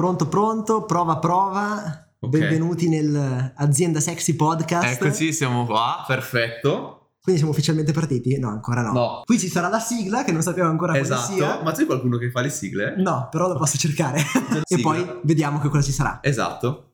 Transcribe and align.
Pronto, 0.00 0.28
pronto, 0.28 0.84
prova, 0.86 1.18
prova. 1.18 2.08
Ok. 2.20 2.30
Benvenuti 2.30 2.88
nell'Azienda 2.88 4.00
Sexy 4.00 4.34
Podcast. 4.34 4.94
Eccoci, 5.02 5.30
siamo 5.30 5.66
qua, 5.66 6.02
perfetto. 6.06 7.10
Quindi 7.20 7.42
siamo 7.42 7.52
ufficialmente 7.54 7.92
partiti? 7.92 8.38
No, 8.38 8.48
ancora 8.48 8.80
no. 8.80 8.92
No. 8.92 9.20
Qui 9.26 9.38
ci 9.38 9.48
sarà 9.48 9.68
la 9.68 9.78
sigla 9.78 10.24
che 10.24 10.32
non 10.32 10.40
sappiamo 10.40 10.70
ancora 10.70 10.92
quale 10.92 11.04
Esatto. 11.04 11.32
sia. 11.34 11.60
Ma 11.62 11.72
c'è 11.72 11.84
qualcuno 11.84 12.16
che 12.16 12.30
fa 12.30 12.40
le 12.40 12.48
sigle? 12.48 12.94
No, 12.96 13.28
però 13.30 13.46
lo 13.46 13.58
posso 13.58 13.76
cercare. 13.76 14.20
e 14.56 14.62
Sigla. 14.64 14.82
poi 14.90 15.20
vediamo 15.24 15.58
che 15.58 15.68
cosa 15.68 15.82
ci 15.84 15.92
sarà. 15.92 16.20
Esatto. 16.22 16.92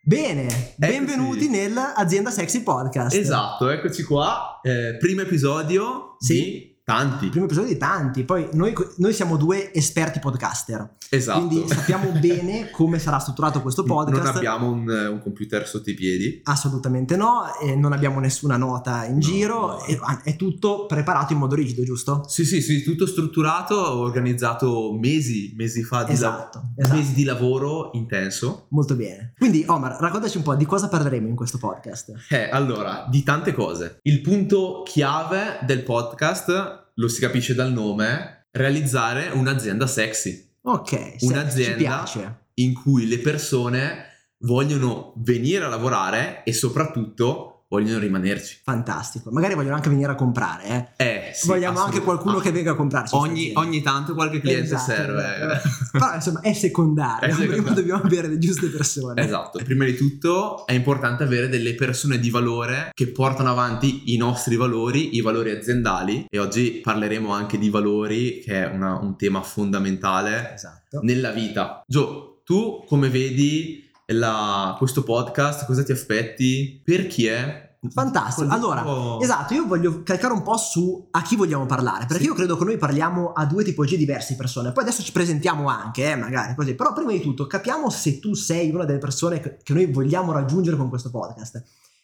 Bene, 0.00 0.72
benvenuti 0.76 1.50
nell'Azienda 1.50 2.30
Sexy 2.30 2.62
Podcast. 2.62 3.14
Esatto, 3.14 3.68
eccoci 3.68 4.02
qua. 4.04 4.60
Eh, 4.62 4.96
primo 4.98 5.20
episodio 5.20 6.16
Sì. 6.18 6.34
di 6.34 6.67
tanti. 6.92 7.28
Primo 7.28 7.44
episodio 7.44 7.68
di 7.70 7.76
tanti. 7.76 8.24
Poi 8.24 8.48
noi, 8.52 8.72
noi 8.96 9.12
siamo 9.12 9.36
due 9.36 9.74
esperti 9.74 10.20
podcaster. 10.20 10.94
Esatto. 11.10 11.46
Quindi 11.46 11.68
sappiamo 11.68 12.10
bene 12.12 12.70
come 12.72 12.98
sarà 12.98 13.18
strutturato 13.18 13.60
questo 13.60 13.82
podcast. 13.82 14.24
Non 14.24 14.36
abbiamo 14.36 14.70
un, 14.70 14.88
un 14.88 15.20
computer 15.22 15.68
sotto 15.68 15.90
i 15.90 15.94
piedi. 15.94 16.40
Assolutamente 16.44 17.14
no, 17.16 17.42
e 17.60 17.76
non 17.76 17.92
abbiamo 17.92 18.20
nessuna 18.20 18.56
nota 18.56 19.04
in 19.04 19.14
No, 19.14 19.18
giro, 19.20 19.66
no. 19.66 19.84
e- 19.84 19.98
ah, 20.00 20.22
è 20.22 20.34
tutto 20.36 20.86
preparato 20.86 21.34
in 21.34 21.40
modo 21.40 21.54
rigido, 21.54 21.82
giusto? 21.82 22.24
Sì, 22.26 22.46
sì, 22.46 22.62
sì, 22.62 22.82
tutto 22.82 23.04
strutturato, 23.06 23.98
organizzato 23.98 24.96
mesi, 24.98 25.52
mesi 25.58 25.82
fa 25.82 26.04
di, 26.04 26.08
la- 26.08 26.12
Esatto, 26.14 26.62
esatto. 26.74 26.96
mesi 26.96 27.12
di 27.12 27.24
lavoro 27.24 27.90
intenso. 27.92 28.66
Molto 28.70 28.94
bene. 28.94 29.34
Quindi 29.36 29.62
Omar, 29.66 29.98
raccontaci 30.00 30.38
un 30.38 30.42
po' 30.42 30.54
di 30.54 30.64
cosa 30.64 30.88
parleremo 30.88 31.28
in 31.28 31.36
questo 31.36 31.58
podcast. 31.58 32.12
Eh, 32.30 32.48
allora, 32.50 33.06
di 33.10 33.22
tante 33.22 33.52
cose. 33.52 33.98
Il 34.04 34.22
punto 34.22 34.82
chiave 34.86 35.58
del 35.66 35.82
podcast, 35.82 36.77
lo 36.98 37.08
si 37.08 37.20
capisce 37.20 37.54
dal 37.54 37.72
nome, 37.72 38.46
realizzare 38.52 39.28
un'azienda 39.30 39.86
sexy, 39.86 40.46
Ok, 40.62 40.90
se- 41.16 41.26
Un'azienda- 41.26 41.76
piace. 41.78 42.38
in 42.54 42.74
cui 42.74 43.06
le 43.06 43.18
persone 43.20 44.04
vogliono 44.38 45.14
venire 45.18 45.64
a 45.64 45.68
lavorare 45.68 46.42
e 46.44 46.52
soprattutto 46.52 47.57
vogliono 47.68 47.98
rimanerci. 47.98 48.60
Fantastico. 48.62 49.30
Magari 49.30 49.54
vogliono 49.54 49.74
anche 49.76 49.88
venire 49.90 50.10
a 50.12 50.14
comprare, 50.14 50.94
eh. 50.96 51.04
Eh, 51.04 51.30
sì, 51.34 51.46
Vogliamo 51.48 51.80
anche 51.80 52.00
qualcuno 52.00 52.38
ah, 52.38 52.40
che 52.40 52.50
venga 52.50 52.70
a 52.72 52.74
comprarci. 52.74 53.14
Ogni, 53.14 53.52
ogni 53.54 53.82
tanto 53.82 54.14
qualche 54.14 54.40
cliente 54.40 54.64
Esatto, 54.74 54.90
serve. 54.92 55.36
esatto. 55.36 55.68
Però 55.98 56.14
insomma 56.14 56.40
è 56.40 56.52
secondario, 56.54 57.28
È 57.28 57.34
prima 57.34 57.50
secondario. 57.52 57.74
dobbiamo 57.74 58.02
avere 58.02 58.28
le 58.28 58.38
giuste 58.38 58.68
persone. 58.68 59.22
Esatto, 59.22 59.60
prima 59.62 59.84
di 59.84 59.94
tutto 59.94 60.66
è 60.66 60.72
importante 60.72 61.22
avere 61.24 61.48
delle 61.48 61.74
persone 61.74 62.18
di 62.18 62.30
valore 62.30 62.90
che 62.94 63.08
portano 63.08 63.50
avanti 63.50 64.14
i 64.14 64.16
nostri 64.16 64.56
valori, 64.56 65.16
i 65.16 65.20
valori 65.20 65.50
aziendali 65.50 66.26
e 66.28 66.38
oggi 66.38 66.80
parleremo 66.82 67.30
anche 67.32 67.58
di 67.58 67.68
valori 67.70 68.40
che 68.40 68.64
è 68.64 68.66
una- 68.66 68.98
un 68.98 69.16
tema 69.16 69.42
fondamentale 69.42 70.54
Esatto. 70.54 71.00
nella 71.02 71.30
vita. 71.32 71.82
Gio, 71.86 72.40
tu 72.44 72.82
come 72.86 73.08
vedi 73.10 73.87
la- 74.12 74.74
questo 74.78 75.02
podcast? 75.02 75.64
Cosa 75.66 75.82
ti 75.82 75.92
aspetti? 75.92 76.80
Per 76.84 77.06
chi 77.06 77.26
è? 77.26 77.66
Fantastico. 77.92 78.50
Allora. 78.50 78.84
Esatto, 79.20 79.54
io 79.54 79.64
voglio 79.66 80.02
calcare 80.02 80.32
un 80.32 80.42
po' 80.42 80.56
su 80.56 81.06
a 81.12 81.22
chi 81.22 81.36
vogliamo 81.36 81.64
parlare, 81.66 82.06
perché 82.06 82.22
Sì. 82.24 82.28
io 82.28 82.34
credo 82.34 82.56
che 82.56 82.64
noi 82.64 82.76
parliamo 82.76 83.32
a 83.32 83.46
due 83.46 83.62
tipologie 83.62 83.96
diverse 83.96 84.32
di 84.32 84.36
persone, 84.38 84.72
poi 84.72 84.82
adesso 84.82 85.02
ci 85.02 85.12
presentiamo 85.12 85.68
anche, 85.68 86.10
eh, 86.10 86.16
magari 86.16 86.56
così, 86.56 86.74
però 86.74 86.92
prima 86.92 87.12
di 87.12 87.20
tutto 87.20 87.46
capiamo 87.46 87.88
se 87.88 88.18
tu 88.18 88.34
sei 88.34 88.70
una 88.70 88.84
delle 88.84 88.98
persone 88.98 89.38
che 89.40 89.58
che 89.62 89.72
noi 89.74 89.86
vogliamo 89.92 90.32
raggiungere 90.32 90.76
con 90.76 90.88
questo 90.88 91.10
podcast. 91.10 91.62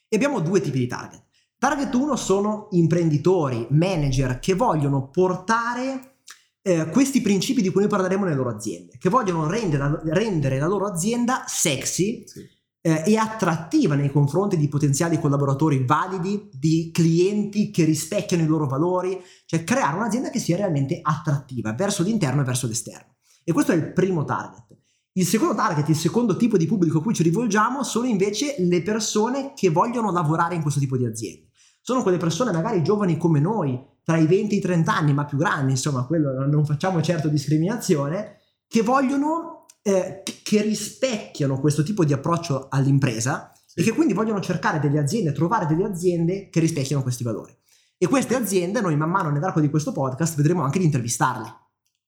E 0.09 0.15
abbiamo 0.17 0.39
due 0.41 0.61
tipi 0.61 0.79
di 0.79 0.87
target. 0.87 1.23
Target 1.59 1.93
1 1.95 2.15
sono 2.15 2.69
imprenditori, 2.71 3.67
manager 3.71 4.39
che 4.39 4.55
vogliono 4.55 5.09
portare 5.09 6.14
eh, 6.67 6.89
questi 6.89 7.21
principi 7.21 7.61
di 7.61 7.69
cui 7.71 7.83
noi 7.83 7.91
parleremo 7.91 8.25
nelle 8.25 8.37
loro 8.37 8.49
aziende, 8.49 8.97
che 8.99 9.11
vogliono 9.11 9.47
rendere, 9.47 10.01
rendere 10.05 10.59
la 10.59 10.67
loro 10.67 10.87
azienda 10.87 11.45
sexy, 11.47 12.25
Sì. 12.27 12.41
eh, 12.81 13.03
e 13.07 13.17
attrattiva 13.19 13.95
nei 13.95 14.11
confronti 14.11 14.57
di 14.57 14.69
potenziali 14.69 15.21
collaboratori 15.21 15.85
validi, 15.85 16.49
di 16.53 16.91
clienti 16.91 17.71
che 17.71 17.85
rispecchiano 17.85 18.43
i 18.43 18.47
loro 18.47 18.67
valori, 18.67 19.21
cioè 19.45 19.63
creare 19.63 19.97
un'azienda 19.97 20.31
che 20.31 20.39
sia 20.39 20.57
realmente 20.57 21.01
attrattiva 21.03 21.75
verso 21.75 22.03
l'interno 22.03 22.41
e 22.41 22.45
verso 22.45 22.67
l'esterno. 22.67 23.17
E 23.45 23.53
questo 23.53 23.73
è 23.73 23.75
il 23.75 23.93
primo 23.93 24.25
target. 24.25 24.63
Il 25.17 25.27
secondo 25.27 25.55
target, 25.55 25.89
il 25.91 25.97
secondo 25.97 26.35
tipo 26.37 26.57
di 26.57 26.67
pubblico 26.67 26.99
a 26.99 27.03
cui 27.03 27.15
ci 27.15 27.23
rivolgiamo 27.23 27.83
sono 27.85 28.07
invece 28.07 28.57
le 28.59 28.83
persone 28.83 29.53
che 29.55 29.69
vogliono 29.69 30.11
lavorare 30.11 30.55
in 30.55 30.63
questo 30.63 30.81
tipo 30.81 30.97
di 30.97 31.05
aziende. 31.05 31.51
Sono 31.83 32.03
quelle 32.03 32.17
persone 32.17 32.53
magari 32.53 32.83
giovani 32.83 33.17
come 33.19 33.39
noi, 33.39 33.79
tra 34.05 34.17
i 34.19 34.27
20 34.27 34.55
e 34.55 34.59
i 34.59 34.61
30 34.61 34.95
anni, 34.95 35.13
ma 35.15 35.25
più 35.25 35.39
grandi, 35.39 35.73
insomma, 35.73 36.05
quello 36.07 36.47
non- 36.47 36.65
facciamo 36.67 37.01
certo 37.03 37.29
discriminazione, 37.29 38.41
che 38.69 38.83
vogliono, 38.83 39.65
eh, 39.83 40.21
che- 40.23 40.41
che 40.43 40.63
rispecchiano 40.63 41.59
questo 41.59 41.83
tipo 41.83 42.05
di 42.05 42.13
approccio 42.13 42.69
all'impresa 42.71 43.53
Sì. 43.67 43.81
e 43.81 43.83
che 43.85 43.93
quindi 43.93 44.13
vogliono 44.13 44.41
cercare 44.41 44.79
delle 44.79 44.99
aziende, 44.99 45.33
trovare 45.33 45.67
delle 45.67 45.85
aziende 45.85 46.49
che 46.51 46.61
rispecchiano 46.61 47.03
questi 47.03 47.25
valori. 47.25 47.57
E 47.97 48.07
queste 48.07 48.35
aziende, 48.35 48.81
noi 48.81 48.97
man 48.97 49.11
mano 49.11 49.31
nell'arco 49.31 49.61
di 49.61 49.71
questo 49.71 49.93
podcast 49.93 50.37
vedremo 50.37 50.63
anche 50.63 50.79
di 50.79 50.85
intervistarle. 50.85 51.53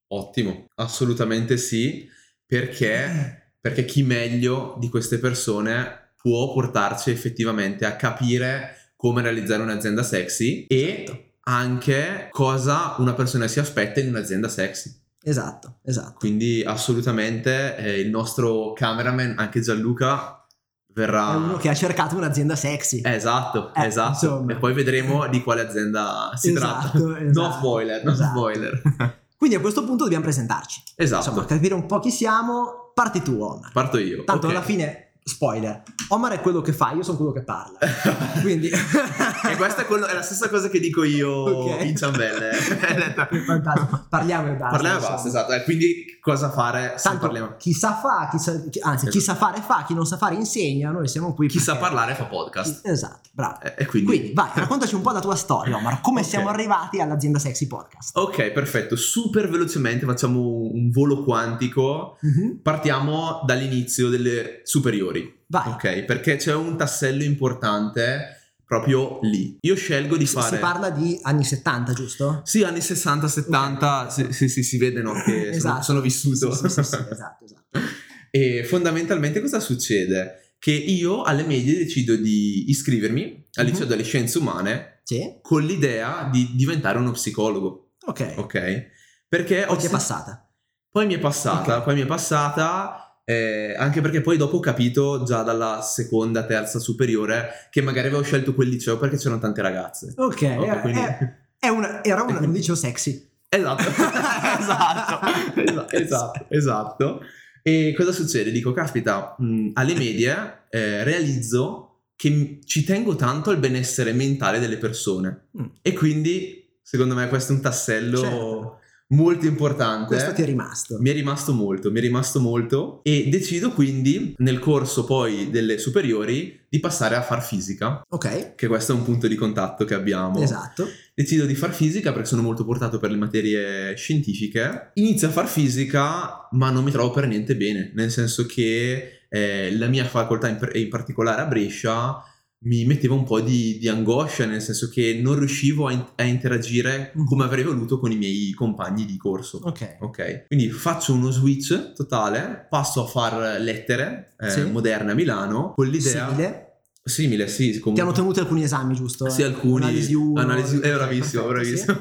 Ottimo, 0.08 0.66
assolutamente 0.76 1.56
sì, 1.56 2.06
perché, 2.44 3.52
perché 3.60 3.84
chi 3.84 4.02
meglio 4.02 4.76
di 4.78 4.88
queste 4.88 5.18
persone 5.18 6.12
può 6.16 6.52
portarci 6.52 7.10
effettivamente 7.10 7.84
a 7.86 7.96
capire 7.96 8.92
come 8.96 9.22
realizzare 9.22 9.62
un'azienda 9.62 10.02
sexy 10.02 10.66
e 10.68 11.02
Esatto. 11.04 11.24
Anche 11.48 12.28
cosa 12.30 12.94
una 12.98 13.14
persona 13.14 13.46
si 13.46 13.58
aspetta 13.60 14.00
in 14.00 14.08
un'azienda 14.08 14.48
sexy. 14.48 14.92
Esatto, 15.22 15.78
esatto. 15.84 16.14
Quindi 16.18 16.62
assolutamente 16.64 17.76
eh, 17.76 18.00
il 18.00 18.10
nostro 18.10 18.72
cameraman, 18.72 19.34
anche 19.38 19.60
Gianluca, 19.60 20.44
verrà... 20.92 21.32
È 21.32 21.36
uno 21.36 21.56
che 21.56 21.68
ha 21.68 21.74
cercato 21.74 22.16
un'azienda 22.16 22.54
sexy. 22.56 23.00
Esatto, 23.04 23.72
Eh, 23.74 23.86
esatto. 23.86 24.10
insomma. 24.10 24.52
E 24.52 24.56
poi 24.56 24.72
vedremo 24.72 25.26
di 25.28 25.42
quale 25.42 25.62
azienda 25.62 26.30
si 26.34 26.50
Esatto, 26.50 26.88
tratta. 26.90 26.98
No 26.98 27.16
esatto, 27.28 27.52
spoiler, 27.52 28.04
no 28.04 28.10
esatto. 28.12 28.30
spoiler. 28.38 28.82
Quindi 29.36 29.56
a 29.56 29.60
questo 29.60 29.84
punto 29.84 30.04
dobbiamo 30.04 30.24
presentarci. 30.24 30.82
Esatto, 30.96 31.28
Insomma, 31.28 31.44
capire 31.46 31.74
un 31.74 31.86
po' 31.86 31.98
chi 32.00 32.10
siamo. 32.10 32.90
Parti 32.94 33.20
tu, 33.20 33.38
Omar. 33.40 33.70
parto 33.72 33.98
io. 33.98 34.24
Tanto 34.24 34.46
ok. 34.46 34.52
alla 34.52 34.62
fine, 34.62 35.05
spoiler, 35.36 35.82
Omar 36.08 36.32
è 36.34 36.40
quello 36.40 36.60
che 36.60 36.72
fa, 36.72 36.92
io 36.92 37.02
sono 37.02 37.16
quello 37.16 37.32
che 37.32 37.42
parla. 37.42 37.78
Quindi... 38.42 38.68
e 38.70 39.56
questa 39.56 39.82
è, 39.82 39.84
quello- 39.86 40.06
è 40.06 40.14
la 40.14 40.22
stessa 40.22 40.48
cosa 40.48 40.68
che 40.68 40.78
dico 40.78 41.02
io 41.02 41.30
Ok. 41.30 41.84
in 41.84 41.96
ciambelle. 41.96 42.52
Fantastico. 43.44 44.06
Parliamo 44.08 44.48
e 44.48 44.52
basta. 44.52 44.76
Parliamo 44.76 44.98
e 44.98 45.00
basta, 45.00 45.28
esatto. 45.28 45.52
Eh, 45.52 45.64
quindi 45.64 46.04
cosa 46.20 46.50
fare 46.50 46.94
se 46.96 47.08
Tanto 47.08 47.26
parliamo? 47.26 47.54
chi 47.58 47.72
sa 47.72 47.94
fa, 47.96 48.28
chi 48.30 48.38
sa, 48.38 48.52
anzi, 48.82 49.08
chi 49.08 49.20
sa 49.20 49.34
fare 49.34 49.60
fa, 49.60 49.84
chi 49.84 49.94
non 49.94 50.06
sa 50.06 50.16
fare 50.16 50.36
insegna, 50.36 50.90
noi 50.92 51.08
siamo 51.08 51.34
qui. 51.34 51.48
Chi 51.48 51.58
sa 51.58 51.72
perché- 51.72 51.88
parlare 51.88 52.14
fa 52.14 52.24
podcast. 52.26 52.86
Esatto, 52.86 53.28
bravo. 53.32 53.60
Eh, 53.62 53.74
E 53.78 53.86
quindi... 53.86 54.08
Quindi 54.08 54.32
vai, 54.32 54.50
raccontaci 54.54 54.94
un 54.94 55.00
po' 55.02 55.10
la 55.10 55.20
tua 55.20 55.34
storia, 55.34 55.76
Omar. 55.76 56.00
Come 56.06 56.20
Ok. 56.20 56.26
siamo 56.26 56.48
arrivati 56.50 57.00
all'azienda 57.00 57.40
Sexy 57.40 57.66
Podcast? 57.66 58.16
Ok, 58.16 58.50
perfetto. 58.52 58.94
Super 58.94 59.48
velocemente 59.48 60.06
facciamo 60.06 60.40
un 60.72 60.88
volo 60.90 61.24
quantico. 61.24 62.16
Mhm. 62.20 62.60
Partiamo 62.62 63.42
dall'inizio 63.44 64.08
delle 64.08 64.60
superiori. 64.62 65.15
Vai. 65.48 65.68
Ok, 65.70 66.02
perché 66.04 66.36
c'è 66.36 66.54
un 66.54 66.76
tassello 66.76 67.22
importante 67.22 68.34
proprio 68.64 69.20
lì. 69.22 69.56
Io 69.60 69.76
scelgo 69.76 70.16
di 70.16 70.26
fare... 70.26 70.56
Si 70.56 70.60
parla 70.60 70.90
di 70.90 71.18
anni 71.22 71.44
70, 71.44 71.92
giusto? 71.92 72.40
Sì, 72.44 72.62
anni 72.64 72.80
60-70, 72.80 74.04
Ok. 74.06 74.12
sì, 74.12 74.32
sì, 74.32 74.48
sì, 74.48 74.62
si 74.62 74.76
vede 74.78 75.02
no, 75.02 75.12
che 75.12 75.20
sono- 75.22 75.44
Esatto. 75.56 75.82
sono, 75.82 76.00
vissuto. 76.00 76.52
Sì, 76.52 76.68
sì, 76.68 76.80
esatto, 76.80 77.44
esatto. 77.44 77.64
e 78.30 78.64
fondamentalmente 78.64 79.40
cosa 79.40 79.60
succede? 79.60 80.54
Che 80.58 80.72
io 80.72 81.22
alle 81.22 81.44
medie 81.44 81.76
decido 81.78 82.16
di 82.16 82.68
iscrivermi 82.70 83.46
al 83.54 83.66
liceo 83.66 83.82
Mhm. 83.84 83.88
delle 83.88 84.02
scienze 84.02 84.38
umane 84.38 85.00
Sì? 85.04 85.38
con 85.42 85.62
l'idea 85.62 86.28
di 86.32 86.50
diventare 86.54 86.98
uno 86.98 87.12
psicologo, 87.12 87.92
Ok. 88.06 88.34
ok? 88.36 88.86
Perché 89.28 89.62
ho 89.64 89.66
Poi 89.68 89.78
ti 89.78 89.86
è 89.86 89.90
passata. 89.90 90.48
poi 90.90 91.06
mi 91.06 91.14
è 91.14 91.18
passata, 91.20 91.78
Ok. 91.78 91.84
poi 91.84 91.94
mi 91.94 92.00
è 92.02 92.06
passata, 92.06 93.05
eh, 93.28 93.74
anche 93.76 94.00
perché 94.00 94.20
poi 94.20 94.36
dopo 94.36 94.58
ho 94.58 94.60
capito 94.60 95.24
già 95.24 95.42
dalla 95.42 95.80
seconda, 95.82 96.44
terza 96.46 96.78
superiore 96.78 97.48
che 97.70 97.80
magari 97.82 98.06
avevo 98.06 98.22
scelto 98.22 98.54
quel 98.54 98.68
liceo 98.68 98.98
perché 98.98 99.16
c'erano 99.16 99.40
tante 99.40 99.60
ragazze. 99.62 100.12
Ok, 100.16 100.42
Ok, 100.58 100.64
è- 100.68 100.80
quindi- 100.80 101.00
è- 101.00 101.34
è 101.58 101.68
una- 101.68 102.04
era 102.04 102.22
un, 102.22 102.36
un 102.40 102.52
liceo 102.52 102.76
sexy. 102.76 103.28
Esatto, 103.48 103.82
esatto, 104.60 105.60
esatto, 105.60 105.96
esatto, 105.96 106.46
esatto. 106.48 107.20
E 107.62 107.94
cosa 107.96 108.12
succede? 108.12 108.50
Dico, 108.52 108.72
caspita, 108.72 109.34
mh, 109.38 109.70
alle 109.74 109.94
medie 109.94 110.62
eh, 110.70 111.02
realizzo 111.04 112.02
che 112.14 112.60
ci 112.64 112.84
tengo 112.84 113.16
tanto 113.16 113.50
al 113.50 113.58
benessere 113.58 114.12
mentale 114.12 114.58
delle 114.60 114.76
persone 114.78 115.48
Mm. 115.60 115.64
e 115.82 115.92
quindi, 115.92 116.78
secondo 116.82 117.14
me, 117.14 117.28
questo 117.28 117.52
è 117.52 117.56
un 117.56 117.60
tassello 117.62 118.18
Certo. 118.20 118.80
Molto 119.08 119.46
importante. 119.46 120.06
Questo 120.06 120.32
ti 120.32 120.42
è 120.42 120.44
rimasto. 120.44 120.98
Mi 121.00 121.10
è 121.10 121.12
rimasto 121.12 121.52
molto, 121.52 121.90
mi 121.90 121.98
è 121.98 122.00
rimasto 122.02 122.40
molto 122.40 123.00
e 123.02 123.28
decido 123.30 123.70
quindi 123.70 124.34
nel 124.38 124.58
corso 124.58 125.04
poi 125.04 125.50
delle 125.50 125.78
superiori 125.78 126.64
di 126.68 126.80
passare 126.80 127.14
a 127.14 127.22
far 127.22 127.42
fisica, 127.44 128.02
Ok, 128.08 128.54
che 128.56 128.66
questo 128.66 128.92
è 128.92 128.94
un 128.96 129.04
punto 129.04 129.28
di 129.28 129.34
contatto 129.36 129.84
che 129.84 129.94
abbiamo. 129.94 130.40
esatto. 130.42 130.88
Decido 131.14 131.46
di 131.46 131.54
far 131.54 131.72
fisica 131.72 132.12
perché 132.12 132.28
sono 132.28 132.42
molto 132.42 132.64
portato 132.64 132.98
per 132.98 133.10
le 133.10 133.16
materie 133.16 133.94
scientifiche. 133.96 134.90
Inizio 134.94 135.28
a 135.28 135.30
far 135.30 135.46
fisica, 135.46 136.48
ma 136.50 136.70
non 136.70 136.84
mi 136.84 136.90
trovo 136.90 137.10
per 137.10 137.26
niente 137.26 137.56
bene, 137.56 137.92
nel 137.94 138.10
senso 138.10 138.44
che 138.44 139.20
eh, 139.28 139.76
la 139.76 139.86
mia 139.86 140.04
facoltà, 140.04 140.48
in, 140.48 140.58
in 140.74 140.88
particolare 140.88 141.42
a 141.42 141.46
Brescia, 141.46 142.22
mi 142.64 142.84
metteva 142.84 143.14
un 143.14 143.24
po' 143.24 143.40
di, 143.40 143.76
di 143.78 143.86
angoscia, 143.88 144.44
nel 144.46 144.62
senso 144.62 144.88
che 144.88 145.18
non 145.22 145.38
riuscivo 145.38 145.86
a, 145.88 145.92
in- 145.92 146.04
a 146.16 146.22
interagire 146.24 147.12
Mhm. 147.14 147.24
come 147.26 147.44
avrei 147.44 147.62
voluto 147.64 147.98
con 148.00 148.10
i 148.10 148.16
miei 148.16 148.50
compagni 148.52 149.04
di 149.04 149.16
corso. 149.16 149.60
Ok. 149.62 149.96
Ok, 150.00 150.46
quindi 150.46 150.70
faccio 150.70 151.12
uno 151.12 151.30
switch 151.30 151.92
totale, 151.92 152.66
passo 152.68 153.04
a 153.04 153.06
far 153.06 153.60
lettere 153.60 154.32
eh, 154.38 154.50
Sì. 154.50 154.62
moderne 154.62 155.12
a 155.12 155.14
Milano 155.14 155.74
con 155.76 155.86
l'idea 155.86 156.28
Simile. 156.28 156.62
simile, 157.04 157.46
sì, 157.48 157.72
Ti 157.72 157.78
comunque. 157.78 158.02
hanno 158.02 158.12
tenuti 158.14 158.40
alcuni 158.40 158.62
esami, 158.64 158.94
giusto? 158.94 159.28
Sì, 159.28 159.42
alcuni. 159.42 159.84
Analisi 159.84 160.14
1. 160.14 160.40
Analisi- 160.40 160.80
eh, 160.80 160.92
bravissimo, 160.92 161.46
bravissimo. 161.46 161.98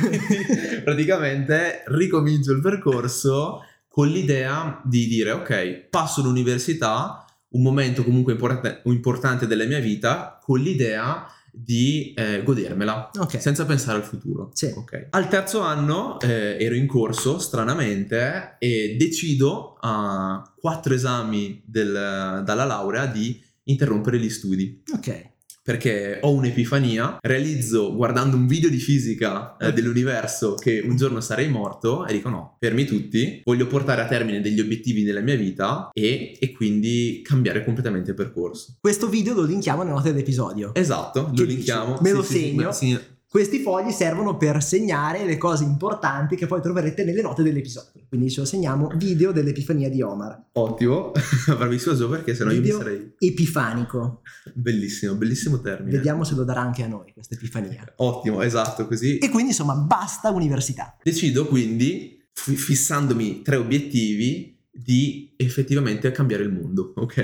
Quindi, 0.00 0.80
praticamente 0.82 1.84
ricomincio 1.86 2.52
il 2.52 2.60
percorso 2.60 3.60
con 3.88 4.08
l'idea 4.08 4.80
di 4.84 5.06
dire, 5.06 5.32
ok, 5.32 5.88
passo 5.90 6.22
l'università, 6.22 7.21
un 7.52 7.62
momento 7.62 8.04
comunque 8.04 8.32
importante, 8.32 8.80
importante 8.84 9.46
della 9.46 9.64
mia 9.64 9.78
vita, 9.80 10.38
con 10.42 10.58
l'idea 10.60 11.26
di 11.54 12.14
eh, 12.16 12.42
godermela, 12.42 13.10
Ok. 13.18 13.38
senza 13.40 13.66
pensare 13.66 13.98
al 13.98 14.04
futuro. 14.04 14.50
Sì. 14.54 14.72
Ok. 14.74 15.08
Al 15.10 15.28
terzo 15.28 15.60
anno 15.60 16.18
eh, 16.20 16.56
ero 16.58 16.74
in 16.74 16.86
corso, 16.86 17.38
stranamente, 17.38 18.56
e 18.58 18.96
decido 18.98 19.76
a 19.80 20.42
quattro 20.58 20.94
esami 20.94 21.62
del- 21.66 22.42
dalla 22.44 22.64
laurea 22.64 23.04
di 23.06 23.38
interrompere 23.64 24.18
gli 24.18 24.30
studi 24.30 24.82
Ok. 24.94 25.30
Perché 25.62 26.18
ho 26.22 26.32
un'epifania, 26.32 27.18
realizzo 27.20 27.94
guardando 27.94 28.36
un 28.36 28.46
video 28.46 28.68
di 28.68 28.78
fisica 28.78 29.56
eh, 29.56 29.72
dell'universo 29.72 30.54
che 30.56 30.82
un 30.84 30.96
giorno 30.96 31.20
sarei 31.20 31.48
morto 31.48 32.04
e 32.06 32.12
dico 32.12 32.28
no, 32.28 32.56
fermi 32.58 32.84
tutti, 32.84 33.40
voglio 33.44 33.66
portare 33.68 34.02
a 34.02 34.06
termine 34.08 34.40
degli 34.40 34.58
obiettivi 34.60 35.04
della 35.04 35.20
mia 35.20 35.36
vita 35.36 35.90
e, 35.92 36.36
e 36.38 36.52
quindi 36.52 37.22
cambiare 37.24 37.64
completamente 37.64 38.10
il 38.10 38.16
percorso. 38.16 38.74
Questo 38.80 39.08
video 39.08 39.34
lo 39.34 39.42
linkiamo 39.44 39.82
nelle 39.82 39.94
note 39.94 40.12
dell'episodio. 40.12 40.74
Esatto, 40.74 41.26
Che 41.30 41.40
lo 41.40 41.44
dici? 41.44 41.54
linkiamo. 41.56 41.98
Me 42.00 42.12
lo 42.12 42.22
Sì, 42.22 42.32
segno. 42.32 42.66
me- 42.66 42.72
sì. 42.72 42.98
Questi 43.32 43.60
fogli 43.60 43.92
servono 43.92 44.36
per 44.36 44.62
segnare 44.62 45.24
le 45.24 45.38
cose 45.38 45.64
importanti 45.64 46.36
che 46.36 46.46
poi 46.46 46.60
troverete 46.60 47.02
nelle 47.02 47.22
note 47.22 47.42
dell'episodio. 47.42 48.02
Quindi 48.06 48.28
ce 48.28 48.40
lo 48.40 48.46
segniamo 48.46 48.92
video 48.94 49.32
dell'Epifania 49.32 49.88
di 49.88 50.02
Omar. 50.02 50.48
Ottimo, 50.52 51.12
bravissimo 51.48 52.08
perché 52.08 52.34
sennò 52.34 52.50
io 52.50 52.58
mi 52.58 52.62
Video 52.64 52.76
sarei... 52.76 53.14
epifanico. 53.18 54.20
Bellissimo, 54.52 55.14
bellissimo 55.14 55.62
termine. 55.62 55.96
Vediamo 55.96 56.24
se 56.24 56.34
lo 56.34 56.44
darà 56.44 56.60
anche 56.60 56.82
a 56.82 56.86
noi 56.86 57.10
questa 57.14 57.34
epifania. 57.34 57.82
Ottimo, 57.96 58.42
esatto, 58.42 58.86
così. 58.86 59.16
E 59.16 59.30
quindi 59.30 59.52
insomma 59.52 59.76
basta 59.76 60.28
università. 60.28 60.94
Decido 61.02 61.46
quindi, 61.46 62.22
fi- 62.34 62.54
fissandomi 62.54 63.40
tre 63.40 63.56
obiettivi, 63.56 64.60
di 64.70 65.32
effettivamente 65.38 66.10
cambiare 66.10 66.42
il 66.42 66.52
mondo, 66.52 66.92
ok? 66.96 67.16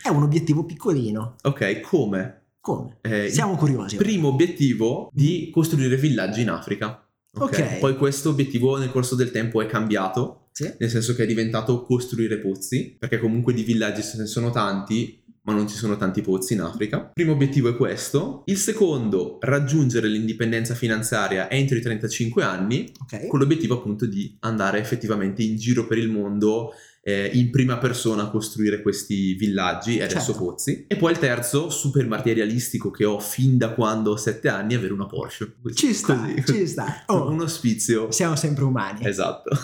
È 0.00 0.08
un 0.10 0.22
obiettivo 0.22 0.64
piccolino. 0.64 1.34
Ok, 1.42 1.80
come? 1.80 2.40
Come? 2.60 2.98
Eh, 3.02 3.30
Siamo 3.30 3.56
curiosi. 3.56 3.96
primo 3.96 4.28
obiettivo 4.28 5.10
di 5.12 5.50
costruire 5.52 5.96
villaggi 5.96 6.42
in 6.42 6.50
Africa. 6.50 7.04
Ok. 7.32 7.78
Poi 7.78 7.96
questo 7.96 8.30
obiettivo 8.30 8.76
nel 8.76 8.90
corso 8.90 9.14
del 9.14 9.30
tempo 9.30 9.62
è 9.62 9.66
cambiato, 9.66 10.48
Sì. 10.52 10.70
nel 10.78 10.90
senso 10.90 11.14
che 11.14 11.22
è 11.22 11.26
diventato 11.26 11.82
costruire 11.84 12.38
pozzi, 12.38 12.96
perché 12.98 13.18
comunque 13.18 13.52
di 13.54 13.62
villaggi 13.62 14.02
ce 14.02 14.18
ne 14.18 14.26
sono 14.26 14.50
tanti, 14.50 15.22
ma 15.42 15.54
non 15.54 15.66
ci 15.68 15.76
sono 15.76 15.96
tanti 15.96 16.20
pozzi 16.20 16.52
in 16.52 16.60
Africa. 16.60 17.10
Primo 17.14 17.32
obiettivo 17.32 17.70
è 17.70 17.76
questo. 17.76 18.42
Il 18.46 18.58
secondo, 18.58 19.38
raggiungere 19.40 20.06
l'indipendenza 20.08 20.74
finanziaria 20.74 21.48
entro 21.50 21.78
i 21.78 21.80
35 21.80 22.42
anni, 22.42 22.92
Ok. 23.00 23.26
con 23.26 23.38
l'obiettivo 23.38 23.74
appunto 23.76 24.04
di 24.06 24.36
andare 24.40 24.80
effettivamente 24.80 25.42
in 25.42 25.56
giro 25.56 25.86
per 25.86 25.96
il 25.96 26.10
mondo 26.10 26.72
eh, 27.02 27.30
in 27.34 27.50
prima 27.50 27.78
persona 27.78 28.24
a 28.24 28.30
costruire 28.30 28.82
questi 28.82 29.32
villaggi 29.34 29.96
e 29.98 30.02
adesso 30.02 30.32
Certo. 30.32 30.44
pozzi. 30.44 30.84
E 30.86 30.96
poi 30.96 31.12
il 31.12 31.18
terzo, 31.18 31.70
super 31.70 32.06
materialistico 32.06 32.90
che 32.90 33.04
ho 33.06 33.18
fin 33.20 33.56
da 33.56 33.70
quando 33.72 34.10
ho 34.12 34.16
sette 34.16 34.48
anni, 34.48 34.74
avere 34.74 34.92
una 34.92 35.06
Porsche. 35.06 35.54
Ci 35.74 35.94
sta, 35.94 36.14
Così. 36.16 36.44
ci 36.44 36.66
sta. 36.66 37.04
Oh, 37.08 37.30
Uno 37.30 37.46
spizio. 37.46 38.10
siamo 38.10 38.36
sempre 38.36 38.64
umani. 38.64 39.06
Esatto. 39.06 39.50